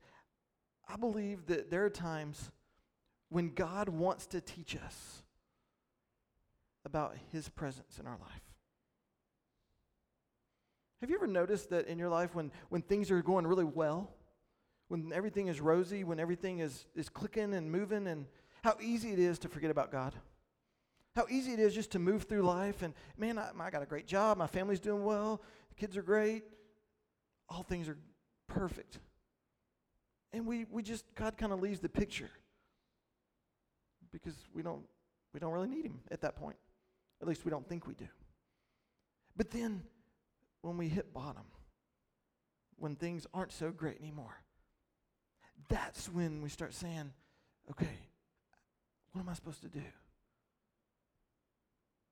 I 0.88 0.94
believe 0.96 1.46
that 1.46 1.68
there 1.68 1.84
are 1.84 1.90
times 1.90 2.52
when 3.28 3.54
God 3.54 3.88
wants 3.88 4.24
to 4.28 4.40
teach 4.40 4.76
us 4.76 5.24
about 6.84 7.16
His 7.32 7.48
presence 7.48 7.98
in 7.98 8.06
our 8.06 8.18
life. 8.20 8.42
Have 11.00 11.10
you 11.10 11.16
ever 11.16 11.26
noticed 11.26 11.70
that 11.70 11.88
in 11.88 11.98
your 11.98 12.08
life 12.08 12.36
when, 12.36 12.52
when 12.68 12.82
things 12.82 13.10
are 13.10 13.20
going 13.20 13.48
really 13.48 13.64
well, 13.64 14.14
when 14.88 15.12
everything 15.12 15.48
is 15.48 15.60
rosy, 15.60 16.04
when 16.04 16.18
everything 16.18 16.58
is, 16.60 16.86
is 16.94 17.08
clicking 17.08 17.54
and 17.54 17.70
moving, 17.70 18.06
and 18.06 18.26
how 18.62 18.76
easy 18.80 19.12
it 19.12 19.18
is 19.18 19.38
to 19.40 19.48
forget 19.48 19.70
about 19.70 19.92
God. 19.92 20.14
How 21.14 21.26
easy 21.30 21.52
it 21.52 21.60
is 21.60 21.74
just 21.74 21.92
to 21.92 21.98
move 21.98 22.24
through 22.24 22.42
life 22.42 22.82
and, 22.82 22.94
man, 23.16 23.38
I, 23.38 23.50
I 23.58 23.70
got 23.70 23.82
a 23.82 23.86
great 23.86 24.06
job, 24.06 24.38
my 24.38 24.46
family's 24.46 24.80
doing 24.80 25.04
well, 25.04 25.42
the 25.68 25.74
kids 25.74 25.96
are 25.96 26.02
great, 26.02 26.44
all 27.48 27.62
things 27.62 27.88
are 27.88 27.98
perfect. 28.46 28.98
And 30.32 30.46
we, 30.46 30.66
we 30.70 30.82
just, 30.82 31.04
God 31.14 31.36
kind 31.36 31.52
of 31.52 31.60
leaves 31.60 31.80
the 31.80 31.88
picture 31.88 32.30
because 34.12 34.34
we 34.54 34.62
don't, 34.62 34.82
we 35.32 35.40
don't 35.40 35.52
really 35.52 35.68
need 35.68 35.86
Him 35.86 36.00
at 36.10 36.20
that 36.20 36.36
point. 36.36 36.56
At 37.20 37.26
least 37.26 37.44
we 37.44 37.50
don't 37.50 37.68
think 37.68 37.86
we 37.86 37.94
do. 37.94 38.08
But 39.36 39.50
then 39.50 39.82
when 40.62 40.76
we 40.76 40.88
hit 40.88 41.12
bottom, 41.12 41.44
when 42.76 42.94
things 42.94 43.26
aren't 43.34 43.52
so 43.52 43.70
great 43.70 43.98
anymore, 43.98 44.36
that's 45.68 46.08
when 46.08 46.42
we 46.42 46.48
start 46.48 46.74
saying, 46.74 47.12
okay, 47.70 47.98
what 49.12 49.22
am 49.22 49.28
I 49.28 49.34
supposed 49.34 49.62
to 49.62 49.68
do? 49.68 49.82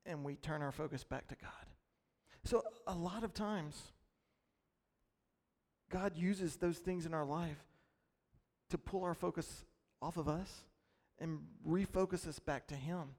And 0.04 0.24
we 0.24 0.36
turn 0.36 0.62
our 0.62 0.72
focus 0.72 1.04
back 1.04 1.28
to 1.28 1.36
God. 1.36 1.50
So, 2.44 2.62
a 2.86 2.94
lot 2.94 3.24
of 3.24 3.34
times, 3.34 3.80
God 5.90 6.16
uses 6.16 6.56
those 6.56 6.78
things 6.78 7.06
in 7.06 7.14
our 7.14 7.24
life 7.24 7.64
to 8.70 8.78
pull 8.78 9.04
our 9.04 9.14
focus 9.14 9.64
off 10.02 10.16
of 10.16 10.28
us 10.28 10.64
and 11.18 11.40
refocus 11.66 12.26
us 12.26 12.38
back 12.38 12.66
to 12.68 12.74
Him. 12.74 13.14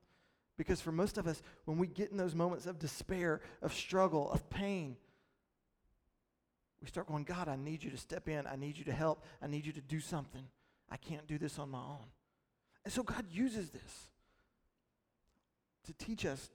Because 0.57 0.81
for 0.81 0.91
most 0.91 1.17
of 1.17 1.27
us, 1.27 1.41
when 1.65 1.77
we 1.77 1.87
get 1.87 2.11
in 2.11 2.17
those 2.17 2.35
moments 2.35 2.65
of 2.65 2.79
despair, 2.79 3.41
of 3.61 3.73
struggle, 3.73 4.31
of 4.31 4.49
pain, 4.49 4.97
we 6.81 6.87
start 6.87 7.07
going, 7.07 7.23
God, 7.23 7.47
I 7.47 7.55
need 7.55 7.83
you 7.83 7.89
to 7.91 7.97
step 7.97 8.29
in. 8.29 8.45
I 8.45 8.55
need 8.55 8.77
you 8.77 8.85
to 8.85 8.91
help. 8.91 9.23
I 9.41 9.47
need 9.47 9.65
you 9.65 9.73
to 9.73 9.81
do 9.81 9.99
something. 9.99 10.43
I 10.89 10.97
can't 10.97 11.27
do 11.27 11.37
this 11.37 11.57
on 11.59 11.69
my 11.69 11.79
own. 11.79 12.05
And 12.85 12.93
so 12.93 13.03
God 13.03 13.25
uses 13.31 13.71
this 13.71 14.09
to 15.85 15.93
teach 15.93 16.25
us 16.25 16.49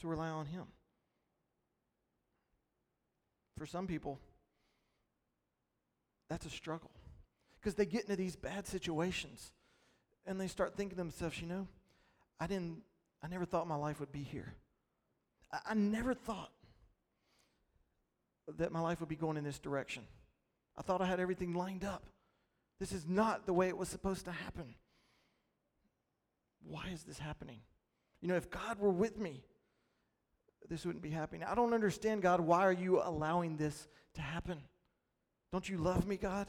to 0.00 0.08
rely 0.08 0.28
on 0.28 0.46
Him. 0.46 0.64
For 3.56 3.66
some 3.66 3.86
people, 3.86 4.18
that's 6.28 6.46
a 6.46 6.50
struggle 6.50 6.90
because 7.60 7.74
they 7.74 7.86
get 7.86 8.02
into 8.02 8.16
these 8.16 8.36
bad 8.36 8.66
situations 8.66 9.52
and 10.26 10.40
they 10.40 10.46
start 10.46 10.76
thinking 10.76 10.90
to 10.90 10.96
themselves, 10.96 11.40
you 11.40 11.46
know, 11.46 11.66
I 12.38 12.46
didn't, 12.46 12.82
I 13.22 13.28
never 13.28 13.44
thought 13.44 13.66
my 13.66 13.76
life 13.76 13.98
would 14.00 14.12
be 14.12 14.22
here. 14.22 14.54
I, 15.52 15.58
I 15.70 15.74
never 15.74 16.14
thought 16.14 16.50
that 18.56 18.72
my 18.72 18.80
life 18.80 19.00
would 19.00 19.08
be 19.08 19.16
going 19.16 19.36
in 19.36 19.44
this 19.44 19.58
direction. 19.58 20.04
I 20.76 20.82
thought 20.82 21.02
I 21.02 21.06
had 21.06 21.20
everything 21.20 21.54
lined 21.54 21.84
up. 21.84 22.04
This 22.80 22.92
is 22.92 23.06
not 23.06 23.46
the 23.46 23.52
way 23.52 23.68
it 23.68 23.76
was 23.76 23.88
supposed 23.88 24.24
to 24.26 24.32
happen. 24.32 24.74
Why 26.62 26.88
is 26.92 27.02
this 27.02 27.18
happening? 27.18 27.60
You 28.20 28.28
know, 28.28 28.36
if 28.36 28.50
God 28.50 28.78
were 28.78 28.90
with 28.90 29.18
me, 29.18 29.44
this 30.68 30.84
wouldn't 30.84 31.02
be 31.02 31.10
happening. 31.10 31.44
I 31.44 31.54
don't 31.54 31.72
understand, 31.72 32.22
God. 32.22 32.40
Why 32.40 32.64
are 32.64 32.72
you 32.72 33.00
allowing 33.02 33.56
this 33.56 33.88
to 34.14 34.20
happen? 34.20 34.58
Don't 35.52 35.68
you 35.68 35.78
love 35.78 36.06
me, 36.06 36.16
God? 36.16 36.46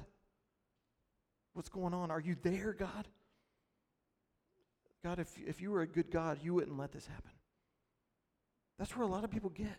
What's 1.53 1.69
going 1.69 1.93
on? 1.93 2.11
Are 2.11 2.19
you 2.19 2.35
there, 2.43 2.73
God? 2.73 3.07
God, 5.03 5.19
if, 5.19 5.29
if 5.45 5.61
you 5.61 5.71
were 5.71 5.81
a 5.81 5.87
good 5.87 6.11
God, 6.11 6.39
you 6.43 6.53
wouldn't 6.53 6.77
let 6.77 6.91
this 6.91 7.07
happen. 7.07 7.31
That's 8.77 8.95
where 8.95 9.05
a 9.05 9.09
lot 9.09 9.23
of 9.23 9.31
people 9.31 9.49
get. 9.49 9.77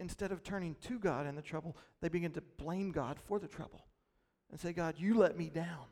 Instead 0.00 0.30
of 0.30 0.42
turning 0.42 0.76
to 0.82 0.98
God 0.98 1.26
in 1.26 1.34
the 1.34 1.42
trouble, 1.42 1.76
they 2.00 2.08
begin 2.08 2.32
to 2.32 2.42
blame 2.56 2.92
God 2.92 3.18
for 3.18 3.38
the 3.38 3.48
trouble 3.48 3.84
and 4.50 4.58
say, 4.58 4.72
God, 4.72 4.94
you 4.98 5.18
let 5.18 5.36
me 5.36 5.48
down. 5.48 5.86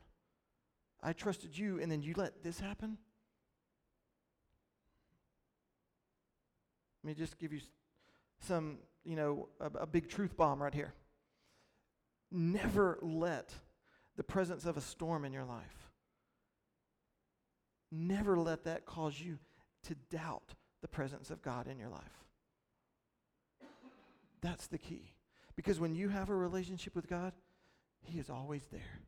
I 1.03 1.13
trusted 1.13 1.57
you, 1.57 1.81
and 1.81 1.91
then 1.91 2.03
you 2.03 2.15
let 2.17 2.43
this 2.43 2.61
happen? 2.61 2.99
Let 7.03 7.09
me 7.09 7.15
just 7.15 7.39
give 7.39 7.53
you 7.53 7.61
some, 8.41 8.79
you 9.05 9.17
know, 9.17 9.49
a, 9.61 9.83
a 9.83 9.87
big 9.87 10.09
truth 10.09 10.37
bomb 10.37 10.63
right 10.63 10.75
here. 10.75 10.95
Never 12.31 12.99
let 13.03 13.53
the 14.17 14.25
presence 14.25 14.65
of 14.65 14.77
a 14.77 14.81
storm 14.81 15.25
in 15.25 15.33
your 15.33 15.45
life, 15.45 15.91
never 17.93 18.39
let 18.39 18.65
that 18.65 18.87
cause 18.87 19.21
you 19.21 19.39
to 19.85 19.95
doubt 20.11 20.55
the 20.81 20.89
presence 20.89 21.31
of 21.31 21.43
God 21.43 21.69
in 21.69 21.79
your 21.79 21.91
life. 21.91 22.25
That's 24.47 24.69
the 24.69 24.79
key. 24.79 25.11
Because 25.57 25.81
when 25.81 25.97
you 25.97 26.09
have 26.09 26.31
a 26.31 26.35
relationship 26.35 26.95
with 26.95 27.09
God, 27.09 27.33
He 28.05 28.21
is 28.21 28.31
always 28.31 28.62
there. 28.71 29.00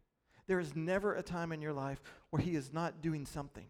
There 0.48 0.58
is 0.58 0.74
never 0.74 1.14
a 1.14 1.22
time 1.22 1.52
in 1.52 1.62
your 1.62 1.72
life 1.72 2.02
where 2.30 2.42
He 2.42 2.56
is 2.56 2.72
not 2.72 3.02
doing 3.02 3.24
something. 3.24 3.66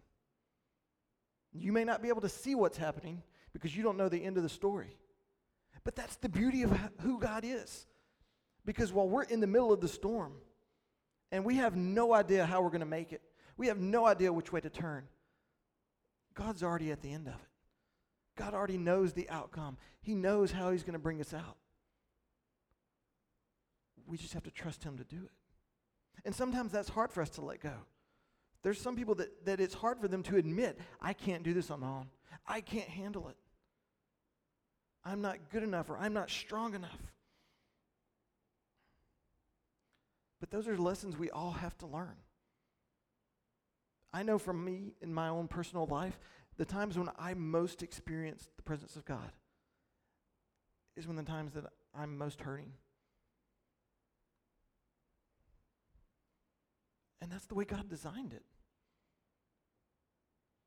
You 1.53 1.71
may 1.71 1.83
not 1.83 2.01
be 2.01 2.09
able 2.09 2.21
to 2.21 2.29
see 2.29 2.55
what's 2.55 2.79
happening 2.79 3.21
because 3.53 3.77
you 3.77 3.83
don't 3.83 3.97
know 3.97 4.09
the 4.09 4.23
end 4.23 4.37
of 4.37 4.41
the 4.41 4.49
story. 4.49 4.97
But 5.83 5.95
that's 5.95 6.15
the 6.15 6.27
beauty 6.27 6.63
of 6.63 6.75
who 7.01 7.19
God 7.19 7.43
is. 7.45 7.85
Because 8.65 8.91
while 8.91 9.07
we're 9.07 9.23
in 9.23 9.39
the 9.39 9.45
middle 9.45 9.71
of 9.71 9.79
the 9.79 9.87
storm 9.87 10.33
and 11.31 11.45
we 11.45 11.57
have 11.57 11.75
no 11.75 12.15
idea 12.15 12.47
how 12.47 12.63
we're 12.63 12.69
going 12.69 12.79
to 12.79 12.87
make 12.87 13.13
it, 13.13 13.21
we 13.57 13.67
have 13.67 13.77
no 13.77 14.07
idea 14.07 14.33
which 14.33 14.51
way 14.51 14.61
to 14.61 14.71
turn, 14.71 15.03
God's 16.33 16.63
already 16.63 16.91
at 16.91 17.03
the 17.03 17.13
end 17.13 17.27
of 17.27 17.35
it. 17.35 17.58
God 18.39 18.53
already 18.53 18.77
knows 18.77 19.11
the 19.13 19.29
outcome, 19.29 19.77
He 20.01 20.15
knows 20.15 20.51
how 20.51 20.71
He's 20.71 20.83
going 20.83 20.93
to 20.93 20.99
bring 20.99 21.19
us 21.19 21.33
out. 21.33 21.57
We 24.07 24.17
just 24.17 24.33
have 24.33 24.43
to 24.43 24.51
trust 24.51 24.83
Him 24.83 24.97
to 24.97 25.03
do 25.03 25.17
it. 25.17 25.31
And 26.25 26.33
sometimes 26.33 26.71
that's 26.71 26.89
hard 26.89 27.11
for 27.11 27.21
us 27.21 27.29
to 27.31 27.41
let 27.41 27.59
go. 27.59 27.73
There's 28.63 28.79
some 28.79 28.95
people 28.95 29.15
that, 29.15 29.45
that 29.45 29.59
it's 29.59 29.73
hard 29.73 29.99
for 29.99 30.07
them 30.07 30.23
to 30.23 30.37
admit, 30.37 30.79
I 31.01 31.13
can't 31.13 31.43
do 31.43 31.53
this 31.53 31.69
on 31.69 31.81
my 31.81 31.87
own. 31.87 32.07
I 32.47 32.61
can't 32.61 32.87
handle 32.87 33.27
it. 33.29 33.35
I'm 35.03 35.21
not 35.21 35.37
good 35.49 35.63
enough 35.63 35.89
or 35.89 35.97
I'm 35.97 36.13
not 36.13 36.29
strong 36.29 36.75
enough. 36.75 36.99
But 40.39 40.51
those 40.51 40.67
are 40.67 40.77
lessons 40.77 41.17
we 41.17 41.29
all 41.29 41.51
have 41.51 41.77
to 41.79 41.87
learn. 41.87 42.15
I 44.13 44.23
know 44.23 44.37
from 44.37 44.63
me 44.63 44.93
in 45.01 45.13
my 45.13 45.29
own 45.29 45.47
personal 45.47 45.85
life, 45.85 46.17
the 46.59 46.65
times 46.65 46.97
when 46.97 47.09
I 47.17 47.33
most 47.35 47.81
experience 47.81 48.49
the 48.57 48.63
presence 48.63 48.97
of 48.97 49.05
God 49.05 49.31
is 50.97 51.07
when 51.07 51.15
the 51.15 51.23
times 51.23 51.53
that 51.53 51.63
I'm 51.97 52.17
most 52.17 52.41
hurting. 52.41 52.73
And 57.21 57.31
that's 57.31 57.45
the 57.45 57.55
way 57.55 57.63
God 57.63 57.87
designed 57.89 58.33
it. 58.33 58.43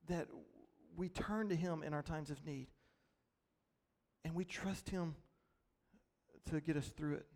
That 0.08 0.28
we 0.96 1.10
turn 1.10 1.50
to 1.50 1.56
Him 1.56 1.82
in 1.82 1.92
our 1.92 2.02
times 2.02 2.30
of 2.30 2.42
need 2.46 2.68
and 4.24 4.34
we 4.34 4.46
trust 4.46 4.88
Him 4.88 5.14
to 6.50 6.62
get 6.62 6.78
us 6.78 6.88
through 6.88 7.16
it. 7.16 7.26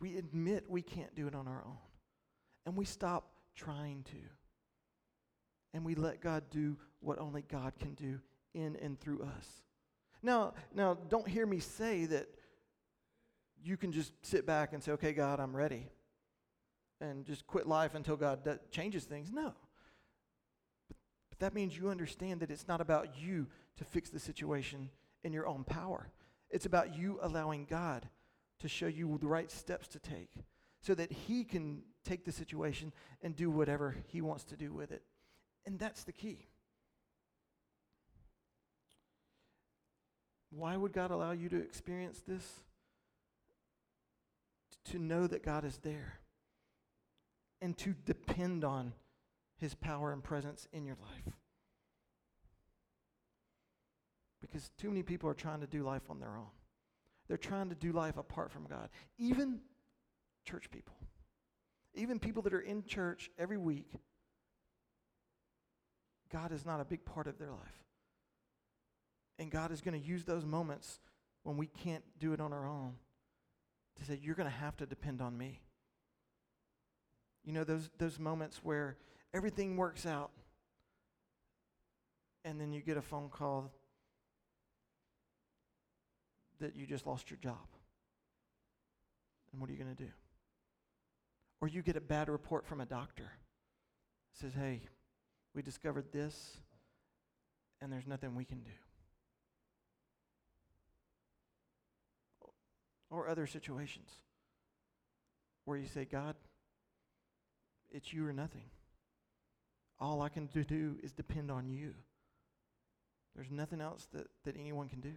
We 0.00 0.16
admit 0.16 0.66
we 0.68 0.82
can't 0.82 1.16
do 1.16 1.26
it 1.26 1.34
on 1.34 1.48
our 1.48 1.64
own 1.66 1.78
and 2.66 2.76
we 2.76 2.84
stop 2.84 3.32
trying 3.56 4.04
to. 4.04 4.47
And 5.74 5.84
we 5.84 5.94
let 5.94 6.20
God 6.20 6.44
do 6.50 6.76
what 7.00 7.18
only 7.18 7.42
God 7.42 7.74
can 7.78 7.94
do 7.94 8.20
in 8.54 8.76
and 8.76 8.98
through 8.98 9.22
us. 9.22 9.62
Now, 10.22 10.54
now 10.74 10.94
don't 11.08 11.28
hear 11.28 11.46
me 11.46 11.60
say 11.60 12.06
that 12.06 12.28
you 13.62 13.76
can 13.76 13.92
just 13.92 14.12
sit 14.22 14.46
back 14.46 14.72
and 14.72 14.82
say, 14.82 14.92
okay, 14.92 15.12
God, 15.12 15.40
I'm 15.40 15.54
ready 15.54 15.88
and 17.00 17.24
just 17.24 17.46
quit 17.46 17.66
life 17.66 17.94
until 17.94 18.16
God 18.16 18.58
changes 18.70 19.04
things. 19.04 19.30
No. 19.32 19.54
But, 20.88 20.96
but 21.30 21.38
that 21.40 21.54
means 21.54 21.76
you 21.76 21.88
understand 21.88 22.40
that 22.40 22.50
it's 22.50 22.68
not 22.68 22.80
about 22.80 23.18
you 23.18 23.46
to 23.76 23.84
fix 23.84 24.10
the 24.10 24.18
situation 24.18 24.90
in 25.22 25.32
your 25.32 25.46
own 25.46 25.64
power. 25.64 26.08
It's 26.50 26.66
about 26.66 26.96
you 26.96 27.18
allowing 27.22 27.66
God 27.66 28.08
to 28.60 28.68
show 28.68 28.86
you 28.86 29.18
the 29.20 29.28
right 29.28 29.50
steps 29.50 29.86
to 29.88 29.98
take 29.98 30.30
so 30.80 30.94
that 30.94 31.12
He 31.12 31.44
can 31.44 31.82
take 32.04 32.24
the 32.24 32.32
situation 32.32 32.92
and 33.22 33.36
do 33.36 33.50
whatever 33.50 33.96
He 34.08 34.20
wants 34.20 34.44
to 34.44 34.56
do 34.56 34.72
with 34.72 34.90
it. 34.90 35.02
And 35.68 35.78
that's 35.78 36.02
the 36.04 36.12
key. 36.12 36.46
Why 40.48 40.78
would 40.78 40.94
God 40.94 41.10
allow 41.10 41.32
you 41.32 41.50
to 41.50 41.58
experience 41.60 42.22
this? 42.26 42.60
To 44.86 44.98
know 44.98 45.26
that 45.26 45.44
God 45.44 45.66
is 45.66 45.76
there 45.82 46.20
and 47.60 47.76
to 47.76 47.94
depend 48.06 48.64
on 48.64 48.94
his 49.58 49.74
power 49.74 50.10
and 50.10 50.24
presence 50.24 50.66
in 50.72 50.86
your 50.86 50.96
life. 51.02 51.34
Because 54.40 54.70
too 54.78 54.88
many 54.88 55.02
people 55.02 55.28
are 55.28 55.34
trying 55.34 55.60
to 55.60 55.66
do 55.66 55.82
life 55.82 56.08
on 56.08 56.18
their 56.18 56.34
own. 56.34 56.48
They're 57.28 57.36
trying 57.36 57.68
to 57.68 57.74
do 57.74 57.92
life 57.92 58.16
apart 58.16 58.50
from 58.50 58.64
God. 58.64 58.88
Even 59.18 59.60
church 60.46 60.70
people, 60.70 60.96
even 61.92 62.18
people 62.18 62.40
that 62.44 62.54
are 62.54 62.60
in 62.60 62.84
church 62.86 63.28
every 63.38 63.58
week, 63.58 63.92
God 66.32 66.52
is 66.52 66.64
not 66.64 66.80
a 66.80 66.84
big 66.84 67.04
part 67.04 67.26
of 67.26 67.38
their 67.38 67.50
life. 67.50 67.84
And 69.38 69.50
God 69.50 69.70
is 69.70 69.80
going 69.80 70.00
to 70.00 70.06
use 70.06 70.24
those 70.24 70.44
moments 70.44 70.98
when 71.42 71.56
we 71.56 71.66
can't 71.66 72.04
do 72.18 72.32
it 72.32 72.40
on 72.40 72.52
our 72.52 72.66
own 72.66 72.94
to 73.96 74.04
say, 74.04 74.18
You're 74.22 74.34
going 74.34 74.50
to 74.50 74.56
have 74.56 74.76
to 74.78 74.86
depend 74.86 75.20
on 75.20 75.36
me. 75.36 75.60
You 77.44 77.52
know, 77.52 77.64
those, 77.64 77.88
those 77.98 78.18
moments 78.18 78.60
where 78.62 78.96
everything 79.32 79.76
works 79.76 80.04
out, 80.04 80.30
and 82.44 82.60
then 82.60 82.72
you 82.72 82.80
get 82.82 82.96
a 82.96 83.02
phone 83.02 83.28
call 83.28 83.70
that 86.60 86.76
you 86.76 86.86
just 86.86 87.06
lost 87.06 87.30
your 87.30 87.38
job. 87.42 87.66
And 89.52 89.60
what 89.60 89.70
are 89.70 89.72
you 89.72 89.82
going 89.82 89.94
to 89.94 90.02
do? 90.02 90.10
Or 91.60 91.68
you 91.68 91.82
get 91.82 91.96
a 91.96 92.00
bad 92.00 92.28
report 92.28 92.66
from 92.66 92.80
a 92.80 92.86
doctor. 92.86 93.30
says, 94.32 94.52
hey, 94.54 94.82
we 95.58 95.62
discovered 95.62 96.12
this, 96.12 96.56
and 97.80 97.92
there's 97.92 98.06
nothing 98.06 98.36
we 98.36 98.44
can 98.44 98.60
do. 98.60 98.70
Or 103.10 103.28
other 103.28 103.44
situations 103.44 104.08
where 105.64 105.76
you 105.76 105.88
say, 105.88 106.04
God, 106.04 106.36
it's 107.90 108.12
you 108.12 108.24
or 108.24 108.32
nothing. 108.32 108.70
All 109.98 110.22
I 110.22 110.28
can 110.28 110.46
do 110.46 110.94
is 111.02 111.10
depend 111.10 111.50
on 111.50 111.68
you. 111.68 111.92
There's 113.34 113.50
nothing 113.50 113.80
else 113.80 114.06
that, 114.12 114.28
that 114.44 114.54
anyone 114.56 114.88
can 114.88 115.00
do. 115.00 115.14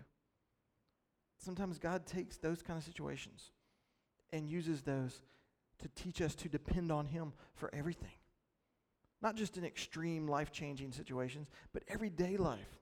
Sometimes 1.38 1.78
God 1.78 2.08
takes 2.08 2.38
those 2.38 2.64
kind 2.64 2.80
of 2.80 2.84
situations 2.84 3.52
and 4.34 4.50
uses 4.50 4.82
those 4.82 5.22
to 5.84 5.88
teach 5.90 6.20
us 6.20 6.34
to 6.34 6.50
depend 6.50 6.92
on 6.92 7.06
Him 7.06 7.34
for 7.54 7.70
everything. 7.76 8.21
Not 9.22 9.36
just 9.36 9.58
in 9.58 9.66
extreme 9.66 10.28
life 10.28 10.52
changing 10.52 10.92
situations, 10.92 11.50
but 11.74 11.84
everyday 11.88 12.38
life. 12.38 12.80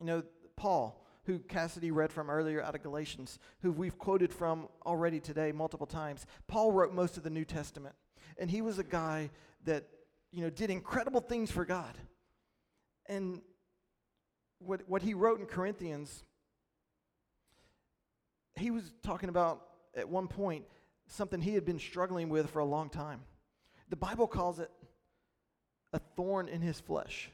You 0.00 0.06
know, 0.06 0.22
Paul, 0.56 1.02
who 1.24 1.38
Cassidy 1.38 1.90
read 1.90 2.12
from 2.12 2.30
earlier 2.30 2.62
out 2.62 2.74
of 2.74 2.82
Galatians, 2.82 3.38
who 3.62 3.72
we've 3.72 3.98
quoted 3.98 4.32
from 4.32 4.68
already 4.84 5.18
today 5.18 5.52
multiple 5.52 5.86
times, 5.86 6.26
Paul 6.46 6.72
wrote 6.72 6.92
most 6.92 7.16
of 7.16 7.22
the 7.22 7.30
New 7.30 7.44
Testament. 7.44 7.94
And 8.38 8.50
he 8.50 8.60
was 8.60 8.78
a 8.78 8.84
guy 8.84 9.30
that, 9.64 9.84
you 10.30 10.42
know, 10.42 10.50
did 10.50 10.70
incredible 10.70 11.20
things 11.20 11.50
for 11.50 11.64
God. 11.64 11.96
And 13.06 13.40
what, 14.58 14.82
what 14.86 15.02
he 15.02 15.14
wrote 15.14 15.40
in 15.40 15.46
Corinthians, 15.46 16.24
he 18.56 18.70
was 18.70 18.92
talking 19.02 19.28
about 19.28 19.62
at 19.96 20.08
one 20.08 20.28
point 20.28 20.64
something 21.08 21.40
he 21.40 21.54
had 21.54 21.64
been 21.64 21.78
struggling 21.78 22.28
with 22.28 22.50
for 22.50 22.58
a 22.58 22.64
long 22.64 22.90
time. 22.90 23.20
The 23.88 23.96
Bible 23.96 24.26
calls 24.26 24.58
it 24.58 24.70
a 25.92 25.98
thorn 26.16 26.48
in 26.48 26.60
his 26.60 26.80
flesh. 26.80 27.30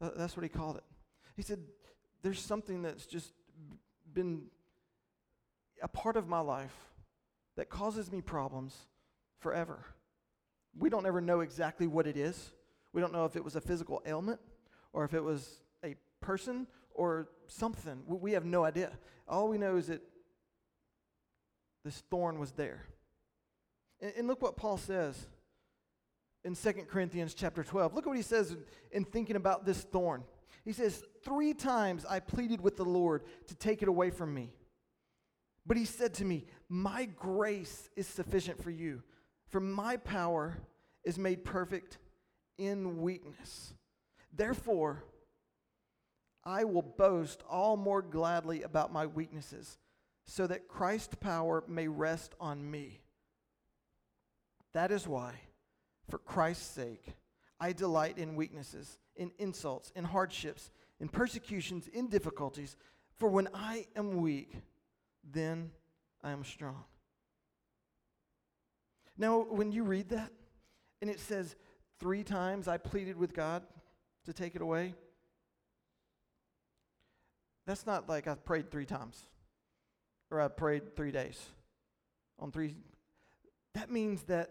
That's 0.00 0.36
what 0.36 0.42
he 0.42 0.48
called 0.48 0.76
it. 0.76 0.84
He 1.36 1.42
said, 1.42 1.60
There's 2.22 2.40
something 2.40 2.82
that's 2.82 3.06
just 3.06 3.32
been 4.12 4.42
a 5.82 5.88
part 5.88 6.16
of 6.16 6.28
my 6.28 6.40
life 6.40 6.74
that 7.56 7.68
causes 7.68 8.10
me 8.10 8.20
problems 8.20 8.74
forever. 9.38 9.84
We 10.78 10.90
don't 10.90 11.06
ever 11.06 11.20
know 11.20 11.40
exactly 11.40 11.86
what 11.86 12.06
it 12.06 12.16
is. 12.16 12.52
We 12.92 13.00
don't 13.00 13.12
know 13.12 13.24
if 13.24 13.36
it 13.36 13.44
was 13.44 13.56
a 13.56 13.60
physical 13.60 14.02
ailment 14.06 14.40
or 14.92 15.04
if 15.04 15.14
it 15.14 15.22
was 15.22 15.60
a 15.84 15.96
person 16.20 16.66
or 16.94 17.28
something. 17.46 18.02
We- 18.06 18.32
have 18.32 18.44
no 18.44 18.64
idea. 18.64 18.98
All 19.28 19.48
we 19.48 19.58
know 19.58 19.76
is 19.76 19.88
that 19.88 20.02
this 21.84 22.00
thorn 22.10 22.38
was 22.38 22.52
there. 22.52 22.84
And 24.00 24.26
look 24.26 24.42
what 24.42 24.56
Paul 24.56 24.76
says 24.76 25.26
in 26.46 26.54
2 26.54 26.72
Corinthians 26.88 27.34
chapter 27.34 27.64
12. 27.64 27.92
Look 27.92 28.06
at 28.06 28.08
what 28.08 28.16
he 28.16 28.22
says 28.22 28.52
in, 28.52 28.58
in 28.92 29.04
thinking 29.04 29.34
about 29.34 29.66
this 29.66 29.82
thorn. 29.82 30.22
He 30.64 30.72
says, 30.72 31.02
Three 31.24 31.52
times 31.52 32.06
I 32.08 32.20
pleaded 32.20 32.60
with 32.60 32.76
the 32.76 32.84
Lord 32.84 33.24
to 33.48 33.54
take 33.56 33.82
it 33.82 33.88
away 33.88 34.10
from 34.10 34.32
me. 34.32 34.52
But 35.66 35.76
he 35.76 35.84
said 35.84 36.14
to 36.14 36.24
me, 36.24 36.46
My 36.68 37.06
grace 37.06 37.90
is 37.96 38.06
sufficient 38.06 38.62
for 38.62 38.70
you, 38.70 39.02
for 39.48 39.58
my 39.58 39.96
power 39.96 40.58
is 41.02 41.18
made 41.18 41.44
perfect 41.44 41.98
in 42.58 43.02
weakness. 43.02 43.74
Therefore, 44.32 45.02
I 46.44 46.62
will 46.62 46.82
boast 46.82 47.42
all 47.50 47.76
more 47.76 48.02
gladly 48.02 48.62
about 48.62 48.92
my 48.92 49.06
weaknesses, 49.06 49.78
so 50.26 50.46
that 50.46 50.68
Christ's 50.68 51.16
power 51.16 51.64
may 51.66 51.88
rest 51.88 52.36
on 52.40 52.70
me. 52.70 53.00
That 54.74 54.92
is 54.92 55.08
why, 55.08 55.40
for 56.08 56.18
Christ's 56.18 56.66
sake, 56.66 57.14
I 57.58 57.72
delight 57.72 58.18
in 58.18 58.36
weaknesses, 58.36 58.98
in 59.16 59.30
insults, 59.38 59.92
in 59.96 60.04
hardships, 60.04 60.70
in 61.00 61.08
persecutions, 61.08 61.88
in 61.88 62.08
difficulties. 62.08 62.76
For 63.16 63.28
when 63.28 63.48
I 63.54 63.86
am 63.96 64.20
weak, 64.20 64.54
then 65.32 65.70
I 66.22 66.32
am 66.32 66.44
strong. 66.44 66.84
Now, 69.18 69.46
when 69.48 69.72
you 69.72 69.84
read 69.84 70.10
that, 70.10 70.30
and 71.00 71.10
it 71.10 71.20
says, 71.20 71.56
three 71.98 72.22
times 72.22 72.68
I 72.68 72.76
pleaded 72.76 73.16
with 73.16 73.32
God 73.32 73.62
to 74.26 74.32
take 74.32 74.54
it 74.54 74.62
away, 74.62 74.94
that's 77.66 77.86
not 77.86 78.08
like 78.08 78.28
I 78.28 78.34
prayed 78.34 78.70
three 78.70 78.84
times 78.84 79.24
or 80.30 80.40
I 80.40 80.48
prayed 80.48 80.94
three 80.94 81.10
days 81.10 81.42
on 82.38 82.52
three. 82.52 82.76
That 83.74 83.90
means 83.90 84.22
that 84.24 84.50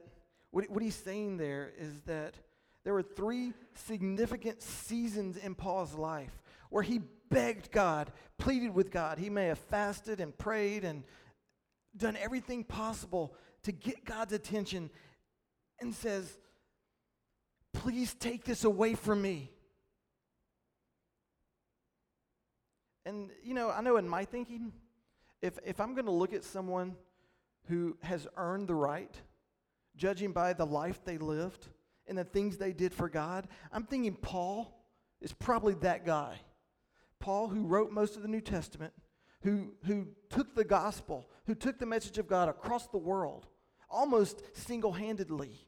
what, 0.55 0.69
what 0.69 0.81
he's 0.81 0.95
saying 0.95 1.35
there 1.35 1.73
is 1.77 1.99
that 2.05 2.35
there 2.85 2.93
were 2.93 3.03
three 3.03 3.51
significant 3.73 4.61
seasons 4.61 5.35
in 5.35 5.53
Paul's 5.53 5.95
life 5.95 6.41
where 6.69 6.81
he 6.81 7.01
begged 7.29 7.73
God, 7.73 8.09
pleaded 8.37 8.73
with 8.73 8.89
God. 8.89 9.17
He 9.17 9.29
may 9.29 9.47
have 9.47 9.59
fasted 9.59 10.21
and 10.21 10.37
prayed 10.37 10.85
and 10.85 11.03
done 11.97 12.15
everything 12.15 12.63
possible 12.63 13.35
to 13.63 13.73
get 13.73 14.05
God's 14.05 14.31
attention 14.31 14.91
and 15.81 15.93
says, 15.93 16.37
Please 17.73 18.13
take 18.13 18.45
this 18.45 18.63
away 18.63 18.93
from 18.93 19.21
me. 19.21 19.51
And, 23.05 23.29
you 23.43 23.53
know, 23.53 23.71
I 23.71 23.81
know 23.81 23.97
in 23.97 24.07
my 24.07 24.23
thinking, 24.23 24.71
if, 25.41 25.59
if 25.65 25.81
I'm 25.81 25.95
going 25.95 26.05
to 26.05 26.11
look 26.11 26.31
at 26.31 26.45
someone 26.45 26.95
who 27.67 27.97
has 28.03 28.25
earned 28.37 28.69
the 28.69 28.75
right, 28.75 29.13
judging 29.97 30.31
by 30.31 30.53
the 30.53 30.65
life 30.65 31.03
they 31.03 31.17
lived 31.17 31.67
and 32.07 32.17
the 32.17 32.23
things 32.23 32.57
they 32.57 32.73
did 32.73 32.93
for 32.93 33.09
God, 33.09 33.47
I'm 33.71 33.83
thinking 33.83 34.15
Paul 34.15 34.85
is 35.21 35.33
probably 35.33 35.73
that 35.75 36.05
guy. 36.05 36.39
Paul, 37.19 37.47
who 37.47 37.65
wrote 37.65 37.91
most 37.91 38.15
of 38.15 38.21
the 38.21 38.27
New 38.27 38.41
Testament, 38.41 38.93
who, 39.41 39.73
who 39.85 40.07
took 40.29 40.55
the 40.55 40.63
gospel, 40.63 41.29
who 41.45 41.55
took 41.55 41.79
the 41.79 41.85
message 41.85 42.17
of 42.17 42.27
God 42.27 42.49
across 42.49 42.87
the 42.87 42.97
world, 42.97 43.47
almost 43.89 44.41
single 44.53 44.91
handedly. 44.91 45.67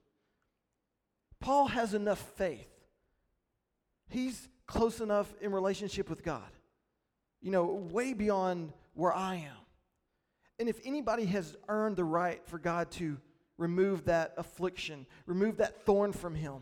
Paul 1.40 1.68
has 1.68 1.94
enough 1.94 2.20
faith. 2.36 2.70
He's 4.10 4.50
close 4.66 5.00
enough 5.00 5.34
in 5.42 5.52
relationship 5.52 6.10
with 6.10 6.24
God, 6.24 6.50
you 7.42 7.52
know, 7.52 7.66
way 7.66 8.14
beyond 8.14 8.74
where 8.94 9.14
I 9.14 9.36
am. 9.36 9.58
And 10.60 10.68
if 10.68 10.80
anybody 10.84 11.26
has 11.26 11.56
earned 11.68 11.96
the 11.96 12.04
right 12.04 12.42
for 12.48 12.58
God 12.58 12.90
to 12.92 13.18
remove 13.58 14.06
that 14.06 14.34
affliction, 14.38 15.06
remove 15.26 15.58
that 15.58 15.86
thorn 15.86 16.14
from 16.14 16.36
him, 16.36 16.62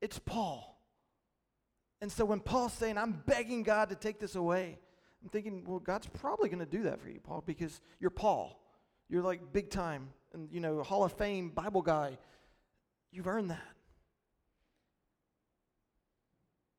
it's 0.00 0.18
Paul. 0.18 0.80
And 2.00 2.12
so 2.12 2.24
when 2.24 2.40
Paul's 2.40 2.72
saying, 2.72 2.98
I'm 2.98 3.22
begging 3.26 3.62
God 3.62 3.88
to 3.88 3.94
take 3.94 4.18
this 4.18 4.34
away, 4.34 4.78
I'm 5.22 5.28
thinking, 5.30 5.64
well, 5.66 5.78
God's 5.78 6.06
probably 6.06 6.48
going 6.48 6.60
to 6.60 6.66
do 6.66 6.84
that 6.84 7.00
for 7.00 7.08
you, 7.08 7.20
Paul, 7.20 7.42
because 7.46 7.80
you're 8.00 8.10
Paul. 8.10 8.60
You're 9.08 9.22
like 9.22 9.52
big 9.52 9.70
time 9.70 10.10
and, 10.32 10.48
you 10.52 10.60
know, 10.60 10.82
Hall 10.82 11.04
of 11.04 11.12
Fame 11.12 11.50
Bible 11.50 11.82
guy. 11.82 12.18
You've 13.12 13.26
earned 13.26 13.50
that. 13.50 13.62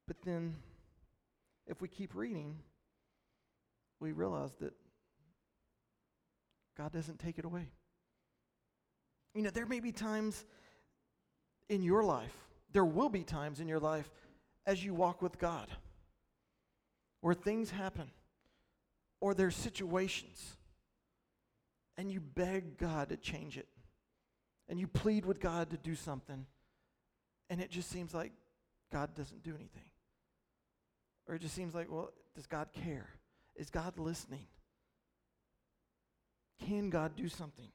But 0.08 0.18
then, 0.24 0.56
if 1.66 1.82
we 1.82 1.88
keep 1.88 2.16
reading, 2.16 2.60
we 4.00 4.12
realize 4.12 4.52
that 4.62 4.74
God 6.78 6.94
doesn't 6.94 7.20
take 7.20 7.40
it 7.40 7.46
away. 7.46 7.70
You 9.38 9.44
know, 9.44 9.52
there 9.52 9.68
may 9.68 9.80
be 9.80 9.92
times 9.92 10.44
in 11.70 11.84
your 11.84 12.04
life, 12.04 12.34
there 12.74 12.84
will 12.84 13.08
be 13.08 13.24
times 13.24 13.60
in 13.60 13.68
your 13.68 13.80
life 13.80 14.10
as 14.66 14.84
you 14.84 14.96
walk 14.96 15.22
with 15.22 15.38
God 15.38 15.68
where 17.22 17.36
things 17.36 17.70
happen 17.70 18.10
or 19.22 19.36
there's 19.36 19.56
situations 19.56 20.58
and 21.98 22.12
you 22.12 22.20
beg 22.20 22.80
God 22.80 23.10
to 23.10 23.18
change 23.18 23.60
it 23.60 23.68
and 24.70 24.80
you 24.80 24.88
plead 24.88 25.24
with 25.24 25.40
God 25.40 25.70
to 25.70 25.78
do 25.78 25.94
something 25.94 26.48
and 27.52 27.62
it 27.62 27.70
just 27.70 27.92
seems 27.92 28.16
like 28.16 28.32
God 28.92 29.14
doesn't 29.14 29.44
do 29.44 29.52
anything. 29.52 29.92
Or 31.28 31.36
it 31.36 31.44
just 31.44 31.54
seems 31.54 31.76
like, 31.76 31.92
well, 31.92 32.10
does 32.34 32.48
God 32.48 32.70
care? 32.74 33.10
Is 33.56 33.70
God 33.70 34.00
listening? 34.00 34.48
Can 36.66 36.90
God 36.90 37.16
do 37.16 37.30
something? 37.30 37.70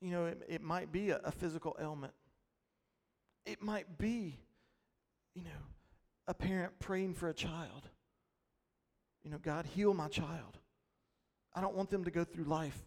You 0.00 0.10
know, 0.10 0.26
it, 0.26 0.42
it 0.48 0.62
might 0.62 0.92
be 0.92 1.10
a, 1.10 1.20
a 1.24 1.32
physical 1.32 1.76
ailment. 1.80 2.12
It 3.46 3.62
might 3.62 3.98
be, 3.98 4.38
you 5.34 5.42
know, 5.42 5.50
a 6.26 6.34
parent 6.34 6.78
praying 6.78 7.14
for 7.14 7.28
a 7.28 7.34
child. 7.34 7.88
You 9.24 9.30
know, 9.30 9.38
God, 9.38 9.66
heal 9.66 9.94
my 9.94 10.08
child. 10.08 10.58
I 11.54 11.60
don't 11.60 11.74
want 11.74 11.90
them 11.90 12.04
to 12.04 12.10
go 12.10 12.24
through 12.24 12.44
life 12.44 12.78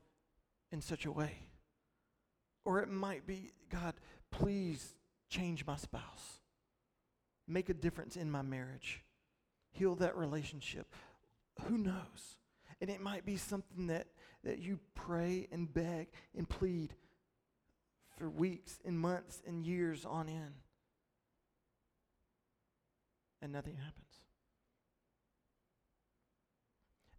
in 0.71 0.82
such 0.82 1.06
a 1.06 1.12
way. 1.12 1.34
Or 2.63 2.80
it 2.80 2.89
might 2.89 3.26
be, 3.26 3.52
God, 3.69 3.95
please 4.30 4.93
change 5.30 5.65
my 5.65 5.76
spouse. 5.76 6.39
Make 7.47 7.69
a 7.69 7.74
difference 7.74 8.15
in 8.15 8.30
my 8.32 8.41
marriage. 8.41 9.04
Heal 9.71 9.95
that 9.95 10.15
relationship. 10.15 10.93
Who 11.67 11.78
knows? 11.78 12.38
And 12.80 12.89
it 12.89 13.02
might 13.02 13.26
be 13.26 13.38
something 13.38 13.88
that, 13.88 14.08
that 14.43 14.60
you 14.60 14.80
pray 14.95 15.47
and 15.51 15.71
beg 15.71 16.08
and 16.36 16.47
plead 16.47 16.93
for 18.17 18.30
weeks 18.30 18.80
and 18.86 18.99
months 18.99 19.41
and 19.47 19.65
years 19.65 20.06
on 20.06 20.30
end. 20.30 20.54
And 23.41 23.51
nothing 23.51 23.75
happens. 23.75 23.95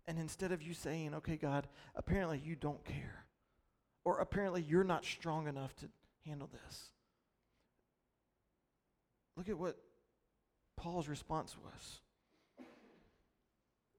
And 0.07 0.19
instead 0.19 0.53
of 0.53 0.63
you 0.63 0.75
saying, 0.75 1.15
okay, 1.15 1.37
God, 1.37 1.69
apparently 1.95 2.41
you 2.45 2.57
don't 2.57 2.85
care, 2.85 3.25
or 4.05 4.19
apparently 4.19 4.63
you're 4.63 4.85
not 4.85 5.05
strong 5.05 5.47
enough 5.47 5.75
to 5.77 5.87
handle 6.27 6.49
this, 6.53 6.91
look 9.37 9.49
at 9.49 9.59
what 9.59 9.77
Paul's 10.77 11.09
response 11.09 11.57
was. 11.57 12.01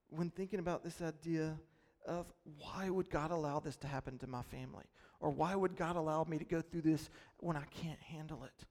When 0.09 0.29
thinking 0.29 0.59
about 0.59 0.83
this 0.83 1.01
idea 1.01 1.57
of 2.05 2.31
why 2.59 2.89
would 2.89 3.09
God 3.09 3.31
allow 3.31 3.59
this 3.59 3.77
to 3.77 3.87
happen 3.87 4.17
to 4.19 4.27
my 4.27 4.41
family? 4.43 4.85
Or 5.19 5.29
why 5.29 5.55
would 5.55 5.75
God 5.75 5.95
allow 5.95 6.23
me 6.25 6.37
to 6.37 6.45
go 6.45 6.61
through 6.61 6.81
this 6.81 7.09
when 7.37 7.55
I 7.55 7.63
can't 7.81 7.99
handle 7.99 8.43
it? 8.43 8.65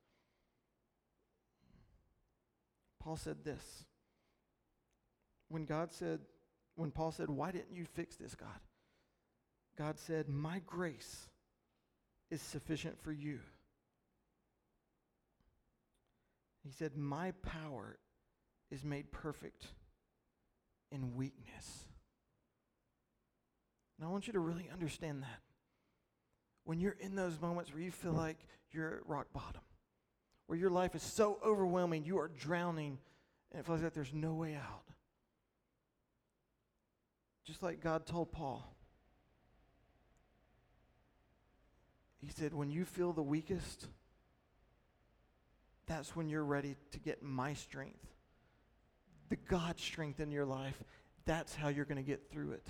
Paul 3.01 3.16
said 3.16 3.45
this. 3.45 3.85
When 5.49 5.64
God 5.64 5.92
said, 5.92 6.21
when 6.77 6.90
Paul 6.90 7.12
said, 7.12 7.29
Why 7.29 7.51
didn't 7.51 7.75
you 7.75 7.85
fix 7.85 8.16
this, 8.16 8.35
God? 8.35 8.49
God 9.77 9.99
said, 9.99 10.29
My 10.29 10.61
grace 10.66 11.29
is 12.31 12.40
sufficient 12.40 13.01
for 13.03 13.12
you. 13.12 13.40
He 16.64 16.71
said, 16.71 16.97
My 16.97 17.33
power 17.42 17.99
is 18.71 18.85
made 18.85 19.11
perfect 19.11 19.66
in 20.90 21.14
weakness. 21.16 21.87
And 24.03 24.09
I 24.09 24.11
want 24.11 24.27
you 24.27 24.33
to 24.33 24.41
really 24.41 24.69
understand 24.73 25.23
that. 25.23 25.38
When 26.65 26.81
you're 26.81 26.97
in 26.99 27.15
those 27.15 27.41
moments 27.41 27.73
where 27.73 27.81
you 27.81 27.93
feel 27.93 28.11
like 28.11 28.37
you're 28.73 28.97
at 28.97 29.07
rock 29.07 29.29
bottom, 29.33 29.61
where 30.49 30.59
your 30.59 30.71
life 30.71 30.97
is 30.97 31.05
so 31.05 31.38
overwhelming, 31.47 32.05
you 32.05 32.19
are 32.19 32.27
drowning, 32.27 32.99
and 33.53 33.61
it 33.61 33.65
feels 33.65 33.81
like 33.81 33.95
there's 33.95 34.12
no 34.12 34.35
way 34.35 34.57
out. 34.57 34.83
Just 37.45 37.62
like 37.62 37.81
God 37.81 38.05
told 38.05 38.33
Paul. 38.33 38.75
He 42.19 42.27
said, 42.27 42.55
When 42.55 42.71
you 42.71 42.85
feel 42.85 43.12
the 43.12 43.23
weakest, 43.23 43.87
that's 45.87 46.17
when 46.17 46.29
you're 46.29 46.45
ready 46.45 46.75
to 46.91 46.99
get 46.99 47.23
my 47.23 47.55
strength. 47.55 48.05
The 49.29 49.37
God 49.37 49.79
strength 49.79 50.19
in 50.19 50.33
your 50.33 50.45
life, 50.45 50.83
that's 51.25 51.55
how 51.55 51.69
you're 51.69 51.85
going 51.85 52.03
to 52.05 52.11
get 52.11 52.33
through 52.33 52.51
it. 52.55 52.67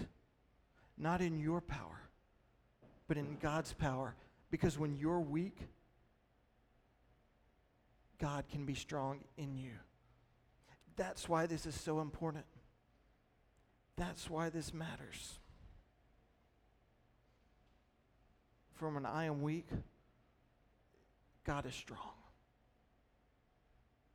Not 1.03 1.21
in 1.21 1.41
your 1.41 1.61
power, 1.61 2.01
but 3.09 3.17
in 3.17 3.37
God's 3.43 3.73
power. 3.73 4.15
Because 4.53 4.79
when 4.79 4.95
you're 4.95 5.19
weak, 5.19 5.59
God 8.21 8.45
can 8.49 8.65
be 8.65 8.75
strong 8.75 9.19
in 9.37 9.59
you. 9.59 9.73
That's 10.95 11.29
why 11.29 11.47
this 11.47 11.67
is 11.67 11.75
so 11.75 12.01
important. 12.01 12.45
That's 13.97 14.31
why 14.31 14.49
this 14.49 14.73
matters. 14.73 15.41
From 18.75 18.95
when 18.95 19.05
I 19.05 19.25
am 19.25 19.43
weak, 19.43 19.67
God 21.45 21.67
is 21.67 21.75
strong. 21.75 22.15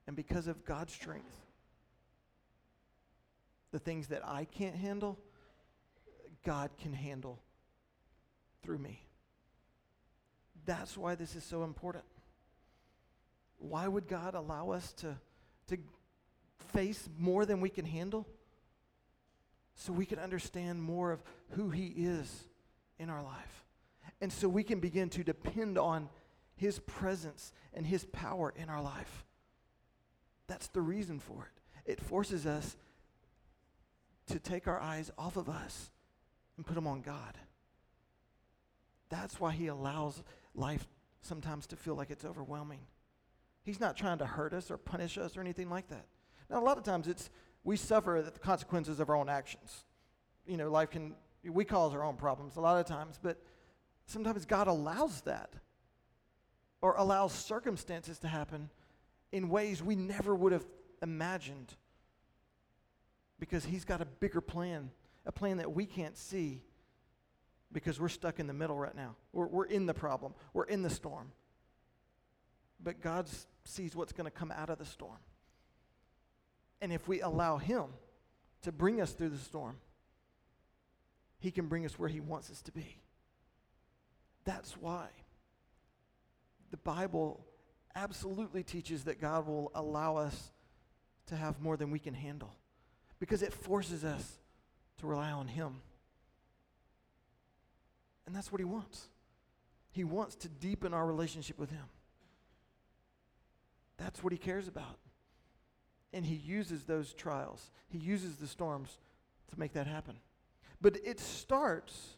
And 0.07 0.15
because 0.15 0.47
of 0.47 0.63
God's 0.63 0.93
strength, 0.93 1.35
the 3.73 3.79
things 3.79 4.07
that 4.07 4.25
I 4.25 4.45
can't 4.45 4.75
handle, 4.75 5.19
God 6.47 6.69
can 6.81 6.93
handle 6.93 7.41
through 8.63 8.77
me. 8.77 9.03
That's 10.65 10.97
why 10.97 11.15
this 11.15 11.35
is 11.35 11.43
so 11.43 11.65
important. 11.65 12.05
Why 13.57 13.85
would 13.85 14.07
God 14.07 14.33
allow 14.33 14.69
us 14.69 14.93
to, 14.93 15.17
to 15.67 15.77
face 16.71 17.09
more 17.19 17.45
than 17.45 17.59
we 17.59 17.67
can 17.67 17.83
handle? 17.83 18.25
So 19.75 19.91
we 19.91 20.05
can 20.05 20.19
understand 20.19 20.81
more 20.81 21.11
of 21.11 21.21
who 21.49 21.69
He 21.69 21.87
is 21.87 22.47
in 22.97 23.09
our 23.09 23.21
life. 23.21 23.65
And 24.21 24.31
so 24.31 24.47
we 24.47 24.63
can 24.63 24.79
begin 24.79 25.09
to 25.09 25.25
depend 25.25 25.77
on 25.77 26.07
His 26.55 26.79
presence 26.79 27.51
and 27.73 27.85
His 27.85 28.05
power 28.05 28.53
in 28.55 28.69
our 28.69 28.81
life. 28.81 29.25
That's 30.47 30.67
the 30.67 30.81
reason 30.81 31.19
for 31.19 31.51
it. 31.51 31.91
It 31.91 31.99
forces 31.99 32.45
us 32.45 32.77
to 34.27 34.39
take 34.39 34.65
our 34.65 34.79
eyes 34.79 35.11
off 35.17 35.35
of 35.35 35.49
us 35.49 35.89
and 36.57 36.65
put 36.65 36.75
them 36.75 36.87
on 36.87 37.01
God. 37.01 37.37
That's 39.09 39.39
why 39.39 39.51
He 39.53 39.67
allows 39.67 40.21
life 40.53 40.87
sometimes 41.21 41.67
to 41.67 41.75
feel 41.75 41.95
like 41.95 42.09
it's 42.09 42.25
overwhelming. 42.25 42.81
He's 43.63 43.79
not 43.79 43.95
trying 43.95 44.17
to 44.19 44.25
hurt 44.25 44.53
us 44.53 44.71
or 44.71 44.77
punish 44.77 45.17
us 45.17 45.37
or 45.37 45.41
anything 45.41 45.69
like 45.69 45.87
that. 45.89 46.05
Now, 46.49 46.59
a 46.59 46.65
lot 46.65 46.77
of 46.77 46.83
times 46.83 47.07
it's 47.07 47.29
we 47.63 47.75
suffer 47.75 48.21
the 48.23 48.31
consequences 48.39 48.99
of 48.99 49.09
our 49.09 49.15
own 49.17 49.27
actions. 49.27 49.83
You 50.45 50.55
know, 50.55 50.71
life 50.71 50.89
can, 50.89 51.15
we 51.43 51.65
cause 51.65 51.93
our 51.93 52.03
own 52.03 52.15
problems 52.15 52.55
a 52.55 52.61
lot 52.61 52.79
of 52.79 52.85
times, 52.85 53.19
but 53.21 53.41
sometimes 54.05 54.45
God 54.45 54.67
allows 54.67 55.21
that 55.21 55.53
or 56.81 56.95
allows 56.95 57.33
circumstances 57.33 58.19
to 58.19 58.27
happen 58.27 58.69
in 59.33 59.49
ways 59.49 59.83
we 59.83 59.95
never 59.95 60.33
would 60.33 60.53
have 60.53 60.65
imagined 61.01 61.75
because 63.39 63.65
He's 63.65 63.83
got 63.83 64.01
a 64.01 64.05
bigger 64.05 64.39
plan, 64.39 64.91
a 65.27 65.31
plan 65.31 65.57
that 65.57 65.71
we 65.71 65.85
can't 65.85 66.17
see 66.17 66.63
because 67.71 67.99
we're 67.99 68.07
stuck 68.07 68.39
in 68.39 68.47
the 68.47 68.53
middle 68.53 68.77
right 68.77 68.95
now. 68.95 69.15
We're, 69.33 69.47
we're 69.47 69.65
in 69.65 69.85
the 69.85 69.93
problem, 69.93 70.33
we're 70.53 70.63
in 70.63 70.81
the 70.81 70.89
storm. 70.89 71.31
But 72.81 73.01
God 73.01 73.27
sees 73.65 73.95
what's 73.95 74.13
going 74.13 74.25
to 74.25 74.31
come 74.31 74.51
out 74.51 74.69
of 74.69 74.77
the 74.77 74.85
storm. 74.85 75.17
And 76.81 76.93
if 76.93 77.07
we 77.07 77.21
allow 77.21 77.57
Him 77.57 77.85
to 78.61 78.71
bring 78.71 79.01
us 79.01 79.11
through 79.11 79.29
the 79.29 79.37
storm, 79.37 79.77
He 81.39 81.51
can 81.51 81.67
bring 81.67 81.85
us 81.85 81.99
where 81.99 82.09
He 82.09 82.21
wants 82.21 82.49
us 82.49 82.61
to 82.63 82.71
be. 82.71 83.01
That's 84.45 84.77
why 84.77 85.07
the 86.71 86.77
Bible 86.77 87.45
absolutely 87.95 88.63
teaches 88.63 89.03
that 89.05 89.19
God 89.19 89.45
will 89.47 89.71
allow 89.75 90.15
us 90.15 90.51
to 91.25 91.35
have 91.35 91.59
more 91.59 91.75
than 91.75 91.91
we 91.91 91.99
can 91.99 92.13
handle 92.13 92.55
because 93.19 93.41
it 93.41 93.51
forces 93.51 94.05
us 94.05 94.39
to 94.97 95.07
rely 95.07 95.31
on 95.31 95.47
Him. 95.47 95.81
And 98.25 98.35
that's 98.35 98.51
what 98.51 98.59
He 98.59 98.65
wants. 98.65 99.07
He 99.91 100.03
wants 100.03 100.35
to 100.37 100.49
deepen 100.49 100.93
our 100.93 101.05
relationship 101.05 101.57
with 101.57 101.71
Him. 101.71 101.85
That's 103.97 104.23
what 104.23 104.33
He 104.33 104.37
cares 104.37 104.67
about. 104.67 104.97
And 106.13 106.25
He 106.25 106.35
uses 106.35 106.83
those 106.83 107.13
trials, 107.13 107.71
He 107.87 107.97
uses 107.97 108.37
the 108.37 108.47
storms 108.47 108.99
to 109.49 109.59
make 109.59 109.73
that 109.73 109.87
happen. 109.87 110.17
But 110.81 110.97
it 111.03 111.19
starts 111.19 112.15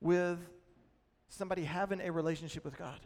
with 0.00 0.38
somebody 1.28 1.64
having 1.64 2.00
a 2.00 2.10
relationship 2.10 2.64
with 2.64 2.76
God. 2.76 3.00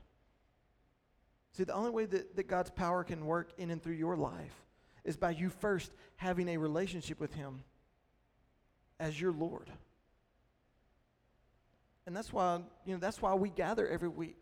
See, 1.53 1.65
the 1.65 1.75
only 1.75 1.91
way 1.91 2.05
that, 2.07 2.37
that 2.37 2.49
God's 2.49 2.71
power 2.71 3.05
can 3.05 3.27
work 3.27 3.53
in 3.59 3.71
and 3.71 3.83
through 3.83 3.95
your 3.95 4.17
life 4.17 4.65
is 5.05 5.17
by 5.17 5.31
you 5.31 5.51
first 5.51 5.93
having 6.17 6.49
a 6.49 6.57
relationship 6.57 7.21
with 7.21 7.35
Him 7.35 7.63
as 9.01 9.21
your 9.21 9.33
Lord. 9.33 9.71
And 12.07 12.15
that's 12.15 12.33
why, 12.33 12.61
you 12.85 12.93
know, 12.93 13.01
that's 13.01 13.21
why 13.21 13.35
we 13.35 13.49
gather 13.49 13.89
every 13.89 14.09
week. 14.09 14.37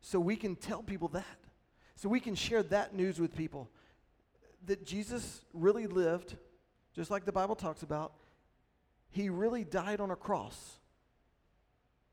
So 0.00 0.18
we 0.18 0.34
can 0.34 0.56
tell 0.56 0.82
people 0.82 1.08
that. 1.08 1.38
So 1.94 2.08
we 2.08 2.18
can 2.18 2.34
share 2.34 2.62
that 2.64 2.94
news 2.94 3.20
with 3.20 3.36
people. 3.36 3.68
That 4.66 4.84
Jesus 4.84 5.42
really 5.52 5.86
lived, 5.86 6.36
just 6.94 7.10
like 7.10 7.24
the 7.24 7.32
Bible 7.32 7.54
talks 7.54 7.82
about. 7.82 8.12
He 9.10 9.28
really 9.28 9.64
died 9.64 10.00
on 10.00 10.10
a 10.10 10.16
cross. 10.16 10.78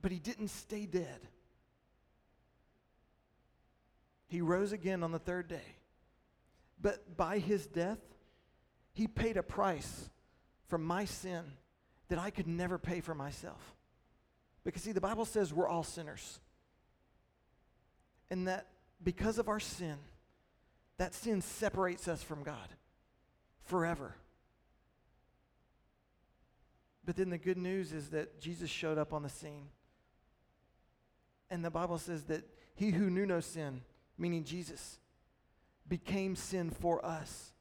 But 0.01 0.11
he 0.11 0.19
didn't 0.19 0.49
stay 0.49 0.85
dead. 0.85 1.19
He 4.27 4.41
rose 4.41 4.71
again 4.71 5.01
on 5.01 5.11
the 5.11 5.19
third 5.19 5.47
day. 5.47 5.75
But 6.81 7.15
by 7.15 7.39
his 7.39 7.67
death, 7.67 7.99
he 8.93 9.07
paid 9.07 9.37
a 9.37 9.43
price 9.43 10.09
for 10.67 10.77
my 10.77 11.05
sin 11.05 11.43
that 12.09 12.19
I 12.19 12.29
could 12.29 12.47
never 12.47 12.77
pay 12.77 13.01
for 13.01 13.15
myself. 13.15 13.75
Because, 14.63 14.83
see, 14.83 14.91
the 14.91 15.01
Bible 15.01 15.25
says 15.25 15.53
we're 15.53 15.67
all 15.67 15.83
sinners. 15.83 16.39
And 18.29 18.47
that 18.47 18.67
because 19.03 19.37
of 19.37 19.47
our 19.47 19.59
sin, 19.59 19.97
that 20.97 21.13
sin 21.13 21.41
separates 21.41 22.07
us 22.07 22.23
from 22.23 22.43
God 22.43 22.69
forever. 23.65 24.15
But 27.05 27.15
then 27.15 27.29
the 27.29 27.37
good 27.37 27.57
news 27.57 27.93
is 27.93 28.09
that 28.09 28.39
Jesus 28.39 28.69
showed 28.69 28.97
up 28.97 29.13
on 29.13 29.21
the 29.21 29.29
scene. 29.29 29.67
And 31.49 31.63
the 31.63 31.69
Bible 31.69 31.99
says 31.99 32.23
that 32.23 32.43
he 32.73 32.91
who 32.91 33.09
knew 33.09 33.25
no 33.25 33.39
sin, 33.39 33.81
meaning 34.17 34.43
Jesus, 34.43 34.99
became 35.87 36.35
sin 36.35 36.71
for 36.71 37.05
us 37.05 37.51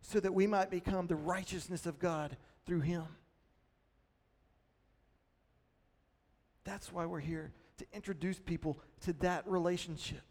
so 0.00 0.20
that 0.20 0.32
we 0.32 0.46
might 0.46 0.70
become 0.70 1.06
the 1.06 1.16
righteousness 1.16 1.84
of 1.86 1.98
God 1.98 2.36
through 2.66 2.80
him. 2.80 3.04
That's 6.64 6.92
why 6.92 7.06
we're 7.06 7.20
here 7.20 7.52
to 7.78 7.86
introduce 7.92 8.38
people 8.38 8.78
to 9.02 9.12
that 9.14 9.46
relationship. 9.46 10.22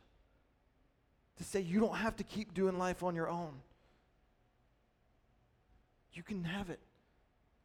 To 1.38 1.44
say 1.44 1.62
you 1.62 1.80
don't 1.80 1.96
have 1.96 2.16
to 2.18 2.24
keep 2.24 2.54
doing 2.54 2.78
life 2.78 3.04
on 3.04 3.16
your 3.16 3.30
own. 3.30 3.54
You 6.14 6.24
can 6.24 6.44
have 6.44 6.70
it 6.70 6.80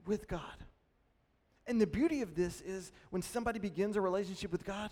with 0.07 0.27
God. 0.27 0.41
And 1.67 1.81
the 1.81 1.87
beauty 1.87 2.23
of 2.23 2.35
this 2.35 2.63
is 2.63 2.93
when 3.11 3.21
somebody 3.21 3.59
begins 3.59 3.97
a 3.97 4.01
relationship 4.01 4.51
with 4.51 4.65
God, 4.65 4.91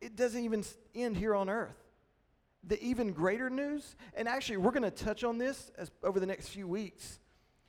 it 0.00 0.16
doesn't 0.16 0.42
even 0.42 0.64
end 0.94 1.16
here 1.16 1.34
on 1.34 1.48
earth 1.48 1.76
the 2.66 2.82
even 2.82 3.12
greater 3.12 3.48
news, 3.48 3.94
and 4.14 4.26
actually, 4.26 4.56
we're 4.56 4.72
going 4.72 4.82
to 4.82 4.90
touch 4.90 5.22
on 5.24 5.38
this 5.38 5.70
as, 5.78 5.90
over 6.02 6.18
the 6.18 6.26
next 6.26 6.48
few 6.48 6.66
weeks. 6.66 7.20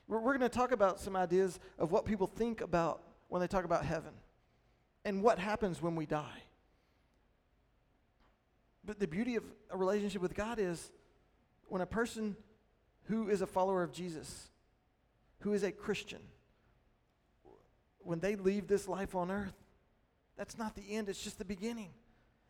We're, 0.08 0.18
we're 0.18 0.36
going 0.36 0.48
to 0.50 0.56
talk 0.56 0.72
about 0.72 1.00
some 1.00 1.14
ideas 1.14 1.60
of 1.78 1.92
what 1.92 2.04
people 2.04 2.26
think 2.26 2.60
about 2.60 3.02
when 3.28 3.40
they 3.40 3.46
talk 3.46 3.64
about 3.64 3.84
heaven 3.84 4.12
and 5.04 5.22
what 5.22 5.38
happens 5.38 5.80
when 5.80 5.96
we 5.96 6.06
die. 6.06 6.42
But 8.84 8.98
the 8.98 9.06
beauty 9.06 9.36
of 9.36 9.44
a 9.70 9.76
relationship 9.76 10.22
with 10.22 10.34
God 10.34 10.58
is 10.58 10.90
when 11.68 11.82
a 11.82 11.86
person 11.86 12.36
who 13.04 13.28
is 13.28 13.42
a 13.42 13.46
follower 13.46 13.82
of 13.82 13.92
Jesus, 13.92 14.50
who 15.40 15.52
is 15.52 15.62
a 15.62 15.72
Christian, 15.72 16.20
when 17.98 18.20
they 18.20 18.36
leave 18.36 18.66
this 18.66 18.88
life 18.88 19.14
on 19.14 19.30
earth, 19.30 19.54
that's 20.36 20.56
not 20.56 20.74
the 20.74 20.94
end, 20.94 21.08
it's 21.08 21.22
just 21.22 21.38
the 21.38 21.44
beginning. 21.44 21.90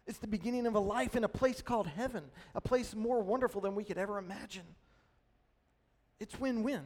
It's 0.06 0.18
the 0.18 0.26
beginning 0.26 0.66
of 0.66 0.74
a 0.74 0.80
life 0.80 1.16
in 1.16 1.24
a 1.24 1.28
place 1.28 1.60
called 1.60 1.86
heaven, 1.86 2.24
a 2.54 2.60
place 2.60 2.94
more 2.94 3.20
wonderful 3.20 3.60
than 3.60 3.74
we 3.74 3.84
could 3.84 3.98
ever 3.98 4.18
imagine. 4.18 4.64
It's 6.20 6.38
win 6.38 6.62
win. 6.62 6.82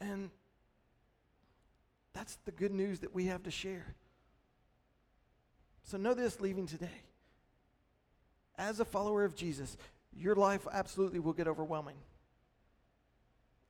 And 0.00 0.30
that's 2.12 2.36
the 2.44 2.52
good 2.52 2.72
news 2.72 3.00
that 3.00 3.14
we 3.14 3.26
have 3.26 3.42
to 3.44 3.50
share. 3.50 3.94
So 5.84 5.96
know 5.96 6.14
this 6.14 6.40
leaving 6.40 6.66
today. 6.66 7.02
As 8.56 8.80
a 8.80 8.84
follower 8.84 9.24
of 9.24 9.34
Jesus, 9.34 9.76
your 10.14 10.34
life 10.34 10.66
absolutely 10.70 11.18
will 11.18 11.32
get 11.32 11.48
overwhelming. 11.48 11.96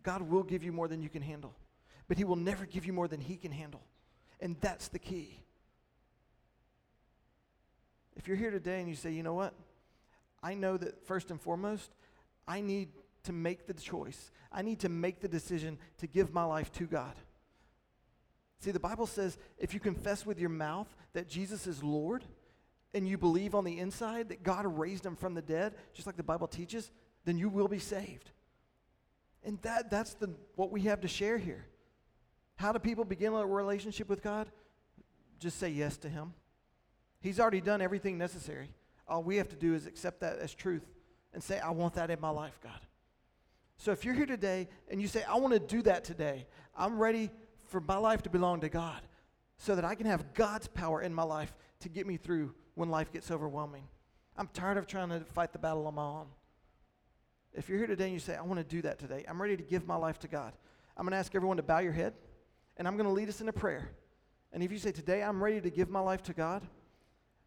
God 0.02 0.22
will 0.22 0.42
give 0.42 0.62
you 0.62 0.72
more 0.72 0.88
than 0.88 1.02
you 1.02 1.08
can 1.08 1.22
handle, 1.22 1.54
but 2.08 2.18
He 2.18 2.24
will 2.24 2.36
never 2.36 2.66
give 2.66 2.84
you 2.84 2.92
more 2.92 3.08
than 3.08 3.20
He 3.20 3.36
can 3.36 3.52
handle. 3.52 3.82
And 4.40 4.56
that's 4.60 4.88
the 4.88 4.98
key. 4.98 5.38
If 8.16 8.28
you're 8.28 8.36
here 8.36 8.50
today 8.50 8.80
and 8.80 8.88
you 8.88 8.96
say, 8.96 9.12
you 9.12 9.22
know 9.22 9.34
what? 9.34 9.54
I 10.42 10.54
know 10.54 10.76
that 10.76 11.06
first 11.06 11.30
and 11.30 11.40
foremost, 11.40 11.92
I 12.46 12.60
need 12.60 12.88
to 13.24 13.32
make 13.32 13.66
the 13.66 13.74
choice. 13.74 14.32
I 14.50 14.62
need 14.62 14.80
to 14.80 14.88
make 14.88 15.20
the 15.20 15.28
decision 15.28 15.78
to 15.98 16.06
give 16.06 16.34
my 16.34 16.44
life 16.44 16.72
to 16.72 16.86
God. 16.86 17.14
See, 18.62 18.70
the 18.70 18.78
Bible 18.78 19.08
says 19.08 19.38
if 19.58 19.74
you 19.74 19.80
confess 19.80 20.24
with 20.24 20.38
your 20.38 20.48
mouth 20.48 20.86
that 21.14 21.28
Jesus 21.28 21.66
is 21.66 21.82
Lord 21.82 22.24
and 22.94 23.08
you 23.08 23.18
believe 23.18 23.56
on 23.56 23.64
the 23.64 23.80
inside 23.80 24.28
that 24.28 24.44
God 24.44 24.78
raised 24.78 25.04
him 25.04 25.16
from 25.16 25.34
the 25.34 25.42
dead, 25.42 25.74
just 25.94 26.06
like 26.06 26.16
the 26.16 26.22
Bible 26.22 26.46
teaches, 26.46 26.92
then 27.24 27.36
you 27.36 27.48
will 27.48 27.66
be 27.66 27.80
saved. 27.80 28.30
And 29.42 29.60
that, 29.62 29.90
that's 29.90 30.14
the, 30.14 30.30
what 30.54 30.70
we 30.70 30.82
have 30.82 31.00
to 31.00 31.08
share 31.08 31.38
here. 31.38 31.66
How 32.54 32.70
do 32.70 32.78
people 32.78 33.04
begin 33.04 33.32
a 33.32 33.44
relationship 33.44 34.08
with 34.08 34.22
God? 34.22 34.48
Just 35.40 35.58
say 35.58 35.70
yes 35.70 35.96
to 35.98 36.08
Him. 36.08 36.32
He's 37.20 37.40
already 37.40 37.60
done 37.60 37.82
everything 37.82 38.16
necessary. 38.16 38.70
All 39.08 39.24
we 39.24 39.38
have 39.38 39.48
to 39.48 39.56
do 39.56 39.74
is 39.74 39.86
accept 39.86 40.20
that 40.20 40.38
as 40.38 40.54
truth 40.54 40.86
and 41.34 41.42
say, 41.42 41.58
I 41.58 41.70
want 41.70 41.94
that 41.94 42.12
in 42.12 42.20
my 42.20 42.30
life, 42.30 42.60
God. 42.62 42.78
So 43.76 43.90
if 43.90 44.04
you're 44.04 44.14
here 44.14 44.26
today 44.26 44.68
and 44.88 45.02
you 45.02 45.08
say, 45.08 45.24
I 45.24 45.34
want 45.38 45.52
to 45.52 45.58
do 45.58 45.82
that 45.82 46.04
today, 46.04 46.46
I'm 46.76 47.00
ready 47.00 47.30
for 47.72 47.80
my 47.80 47.96
life 47.96 48.22
to 48.22 48.30
belong 48.30 48.60
to 48.60 48.68
God 48.68 49.00
so 49.56 49.74
that 49.74 49.84
I 49.84 49.94
can 49.94 50.06
have 50.06 50.34
God's 50.34 50.68
power 50.68 51.00
in 51.02 51.12
my 51.12 51.22
life 51.22 51.52
to 51.80 51.88
get 51.88 52.06
me 52.06 52.18
through 52.18 52.54
when 52.74 52.90
life 52.90 53.12
gets 53.12 53.30
overwhelming. 53.30 53.84
I'm 54.36 54.48
tired 54.48 54.76
of 54.76 54.86
trying 54.86 55.08
to 55.08 55.20
fight 55.20 55.52
the 55.52 55.58
battle 55.58 55.86
on 55.86 55.94
my 55.94 56.04
own. 56.04 56.26
If 57.54 57.68
you're 57.68 57.78
here 57.78 57.86
today 57.86 58.04
and 58.04 58.12
you 58.12 58.18
say, 58.18 58.36
I 58.36 58.42
want 58.42 58.58
to 58.58 58.64
do 58.64 58.82
that 58.82 58.98
today, 58.98 59.24
I'm 59.28 59.40
ready 59.40 59.56
to 59.56 59.62
give 59.62 59.86
my 59.86 59.96
life 59.96 60.18
to 60.20 60.28
God, 60.28 60.52
I'm 60.96 61.04
going 61.04 61.12
to 61.12 61.16
ask 61.16 61.34
everyone 61.34 61.56
to 61.56 61.62
bow 61.62 61.80
your 61.80 61.92
head 61.92 62.12
and 62.76 62.86
I'm 62.86 62.96
going 62.96 63.08
to 63.08 63.12
lead 63.12 63.28
us 63.28 63.40
in 63.40 63.48
a 63.48 63.52
prayer. 63.52 63.90
And 64.52 64.62
if 64.62 64.70
you 64.70 64.78
say, 64.78 64.92
Today 64.92 65.22
I'm 65.22 65.42
ready 65.42 65.60
to 65.60 65.70
give 65.70 65.88
my 65.88 66.00
life 66.00 66.22
to 66.24 66.34
God, 66.34 66.62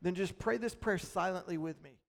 then 0.01 0.15
just 0.15 0.37
pray 0.39 0.57
this 0.57 0.75
prayer 0.75 0.97
silently 0.97 1.57
with 1.57 1.81
me. 1.83 1.99